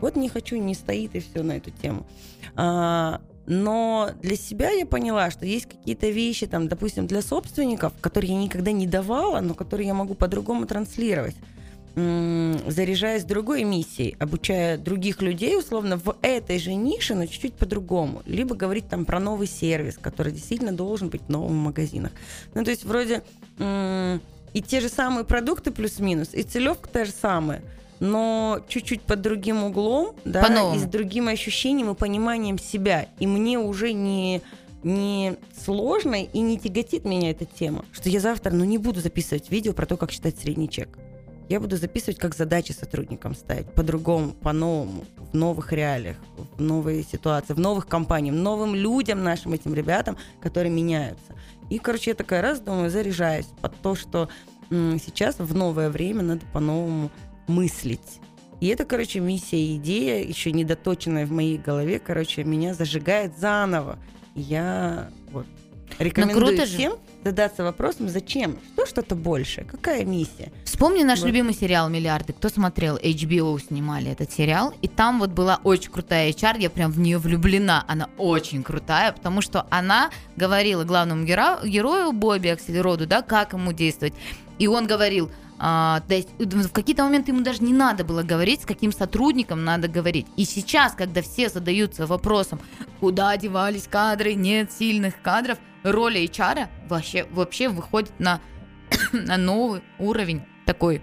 Вот 0.00 0.14
не 0.14 0.28
хочу, 0.28 0.56
не 0.56 0.74
стоит 0.74 1.16
и 1.16 1.20
все 1.20 1.42
на 1.42 1.56
эту 1.56 1.70
тему. 1.72 2.06
А, 2.54 3.20
но 3.50 4.10
для 4.22 4.36
себя 4.36 4.70
я 4.70 4.86
поняла, 4.86 5.30
что 5.32 5.44
есть 5.44 5.66
какие-то 5.66 6.08
вещи, 6.08 6.46
там, 6.46 6.68
допустим, 6.68 7.08
для 7.08 7.20
собственников, 7.20 7.92
которые 8.00 8.34
я 8.34 8.38
никогда 8.38 8.70
не 8.70 8.86
давала, 8.86 9.40
но 9.40 9.54
которые 9.54 9.88
я 9.88 9.94
могу 9.94 10.14
по-другому 10.14 10.66
транслировать 10.66 11.34
заряжаясь 11.96 13.24
другой 13.24 13.64
миссией, 13.64 14.16
обучая 14.20 14.78
других 14.78 15.20
людей, 15.22 15.58
условно, 15.58 15.96
в 15.96 16.16
этой 16.22 16.60
же 16.60 16.72
нише, 16.74 17.16
но 17.16 17.26
чуть-чуть 17.26 17.54
по-другому. 17.54 18.22
Либо 18.26 18.54
говорить 18.54 18.88
там 18.88 19.04
про 19.04 19.18
новый 19.18 19.48
сервис, 19.48 19.98
который 19.98 20.32
действительно 20.32 20.72
должен 20.72 21.08
быть 21.08 21.22
в 21.28 21.50
магазинах. 21.50 22.12
Ну, 22.54 22.64
то 22.64 22.70
есть 22.70 22.84
вроде 22.84 23.22
и 23.58 24.62
те 24.62 24.80
же 24.80 24.88
самые 24.88 25.24
продукты 25.24 25.72
плюс-минус, 25.72 26.28
и 26.32 26.44
целевка 26.44 26.88
та 26.88 27.04
же 27.04 27.10
самая, 27.10 27.60
но 28.00 28.60
чуть-чуть 28.68 29.02
под 29.02 29.20
другим 29.20 29.62
углом, 29.62 30.16
да, 30.24 30.42
По-новому. 30.42 30.76
и 30.76 30.78
с 30.78 30.84
другим 30.84 31.28
ощущением 31.28 31.90
и 31.90 31.94
пониманием 31.94 32.58
себя. 32.58 33.06
И 33.18 33.26
мне 33.26 33.58
уже 33.58 33.92
не 33.92 34.42
не 34.82 35.36
сложно 35.62 36.22
и 36.24 36.40
не 36.40 36.58
тяготит 36.58 37.04
меня 37.04 37.30
эта 37.32 37.44
тема, 37.44 37.84
что 37.92 38.08
я 38.08 38.18
завтра 38.18 38.50
ну, 38.50 38.64
не 38.64 38.78
буду 38.78 39.00
записывать 39.00 39.50
видео 39.50 39.74
про 39.74 39.84
то, 39.84 39.98
как 39.98 40.10
считать 40.10 40.38
средний 40.38 40.70
чек. 40.70 40.98
Я 41.50 41.60
буду 41.60 41.76
записывать, 41.76 42.16
как 42.18 42.34
задачи 42.34 42.72
сотрудникам 42.72 43.34
ставить, 43.34 43.66
по-другому, 43.74 44.30
по-новому, 44.30 45.04
в 45.32 45.34
новых 45.34 45.72
реалиях, 45.72 46.16
в 46.56 46.62
новые 46.62 47.02
ситуации, 47.02 47.52
в 47.52 47.58
новых 47.58 47.88
компаниях, 47.88 48.34
новым 48.34 48.74
людям, 48.74 49.22
нашим 49.22 49.52
этим 49.52 49.74
ребятам, 49.74 50.16
которые 50.40 50.72
меняются. 50.72 51.34
И, 51.68 51.78
короче, 51.78 52.12
я 52.12 52.14
такая 52.14 52.40
раз, 52.40 52.60
думаю, 52.60 52.88
заряжаюсь 52.88 53.46
под 53.60 53.74
то, 53.82 53.94
что 53.96 54.28
м, 54.70 54.98
сейчас 55.04 55.40
в 55.40 55.54
новое 55.54 55.90
время 55.90 56.22
надо 56.22 56.42
по-новому 56.52 57.10
мыслить. 57.50 58.20
И 58.60 58.66
это, 58.68 58.84
короче, 58.84 59.20
миссия 59.20 59.76
идея, 59.76 60.22
еще 60.22 60.52
недоточенная 60.52 61.26
в 61.26 61.32
моей 61.32 61.58
голове, 61.58 61.98
короче, 61.98 62.44
меня 62.44 62.74
зажигает 62.74 63.38
заново. 63.38 63.98
И 64.34 64.40
я 64.42 65.10
вот 65.32 65.46
Рекомендую 65.98 66.46
круто 66.46 66.66
же. 66.66 66.76
всем 66.76 66.92
задаться 67.24 67.64
вопросом, 67.64 68.08
зачем? 68.08 68.58
Что 68.74 68.86
что-то 68.86 69.14
больше? 69.14 69.64
Какая 69.64 70.04
миссия? 70.04 70.52
Вспомни 70.64 71.02
наш 71.02 71.20
Вот. 71.20 71.26
любимый 71.26 71.52
сериал 71.54 71.88
«Миллиарды». 71.90 72.32
Кто 72.32 72.48
смотрел? 72.48 72.96
HBO 72.96 73.58
снимали 73.60 74.10
этот 74.10 74.30
сериал. 74.32 74.72
И 74.82 74.88
там 74.88 75.18
вот 75.18 75.30
была 75.30 75.60
очень 75.64 75.90
крутая 75.90 76.30
HR. 76.30 76.58
Я 76.60 76.70
прям 76.70 76.90
в 76.92 76.98
нее 77.00 77.18
влюблена. 77.18 77.84
Она 77.88 78.08
очень 78.18 78.62
крутая, 78.62 79.12
потому 79.12 79.40
что 79.42 79.66
она 79.70 80.10
говорила 80.36 80.84
главному 80.84 81.24
геро- 81.24 81.66
герою 81.66 82.12
Бобби 82.12 82.48
Акселероду, 82.48 83.06
да, 83.06 83.20
как 83.22 83.52
ему 83.54 83.72
действовать. 83.72 84.14
И 84.58 84.66
он 84.66 84.86
говорил, 84.86 85.30
а, 85.62 86.00
то 86.08 86.14
есть 86.14 86.30
в 86.38 86.72
какие-то 86.72 87.04
моменты 87.04 87.32
ему 87.32 87.42
даже 87.42 87.62
не 87.62 87.74
надо 87.74 88.02
было 88.02 88.22
говорить, 88.22 88.62
с 88.62 88.64
каким 88.64 88.92
сотрудником 88.92 89.62
надо 89.62 89.88
говорить. 89.88 90.26
И 90.36 90.46
сейчас, 90.46 90.94
когда 90.94 91.20
все 91.20 91.50
задаются 91.50 92.06
вопросом, 92.06 92.60
куда 92.98 93.36
девались 93.36 93.86
кадры, 93.86 94.32
нет 94.32 94.72
сильных 94.72 95.20
кадров, 95.20 95.58
роль 95.82 96.16
HR 96.16 96.68
вообще, 96.88 97.26
вообще 97.30 97.68
выходит 97.68 98.18
на, 98.18 98.40
на 99.12 99.36
новый 99.36 99.82
уровень 99.98 100.42
такой. 100.64 101.02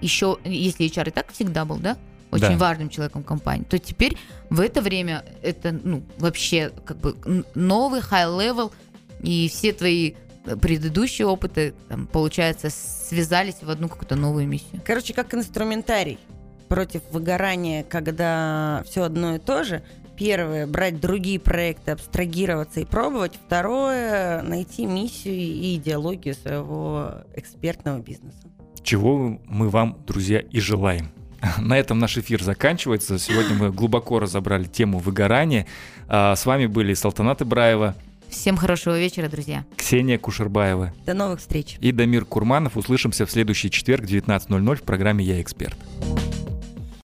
Еще, 0.00 0.38
если 0.44 0.86
HR 0.86 1.08
и 1.08 1.10
так 1.10 1.30
всегда 1.30 1.66
был, 1.66 1.76
да, 1.76 1.98
очень 2.30 2.52
Да. 2.52 2.56
важным 2.56 2.88
человеком 2.88 3.22
компании, 3.22 3.64
то 3.64 3.78
теперь 3.78 4.16
в 4.48 4.60
это 4.60 4.80
время 4.80 5.26
это 5.42 5.72
ну, 5.72 6.02
вообще 6.16 6.72
как 6.86 6.96
бы 6.96 7.44
новый 7.54 8.00
high-level, 8.00 8.72
и 9.20 9.48
все 9.50 9.72
твои 9.74 10.12
э, 10.12 10.14
предыдущие 10.60 11.26
опыты, 11.26 11.74
там, 11.88 12.06
получается, 12.06 12.70
связались 12.70 13.62
в 13.62 13.70
одну 13.70 13.88
какую-то 13.88 14.16
новую 14.16 14.46
миссию. 14.46 14.80
Короче, 14.84 15.14
как 15.14 15.34
инструментарий 15.34 16.18
против 16.68 17.02
выгорания, 17.10 17.84
когда 17.84 18.82
все 18.86 19.02
одно 19.02 19.36
и 19.36 19.38
то 19.38 19.64
же. 19.64 19.82
Первое, 20.16 20.66
брать 20.66 21.00
другие 21.00 21.40
проекты, 21.40 21.90
абстрагироваться 21.90 22.80
и 22.80 22.84
пробовать. 22.84 23.38
Второе, 23.46 24.42
найти 24.42 24.86
миссию 24.86 25.34
и 25.34 25.76
идеологию 25.76 26.34
своего 26.34 27.24
экспертного 27.34 27.98
бизнеса. 27.98 28.48
Чего 28.82 29.38
мы 29.46 29.68
вам, 29.68 29.98
друзья, 30.06 30.38
и 30.38 30.60
желаем. 30.60 31.10
На 31.58 31.78
этом 31.78 31.98
наш 31.98 32.16
эфир 32.18 32.42
заканчивается. 32.42 33.18
Сегодня 33.18 33.54
мы 33.54 33.72
глубоко 33.72 34.18
разобрали 34.18 34.64
тему 34.64 34.98
выгорания. 34.98 35.66
А, 36.08 36.36
С 36.36 36.46
вами 36.46 36.66
были 36.66 36.94
Салтанат 36.94 37.42
Ибраева, 37.42 37.94
Всем 38.32 38.56
хорошего 38.56 38.98
вечера, 38.98 39.28
друзья. 39.28 39.64
Ксения 39.76 40.18
Кушербаева 40.18 40.92
До 41.06 41.12
новых 41.14 41.40
встреч! 41.40 41.76
и 41.80 41.92
Дамир 41.92 42.24
Курманов. 42.24 42.76
Услышимся 42.78 43.26
в 43.26 43.30
следующий 43.30 43.70
четверг 43.70 44.04
в 44.04 44.08
19.00 44.08 44.76
в 44.76 44.82
программе 44.82 45.22
«Я 45.24 45.40
эксперт». 45.40 45.76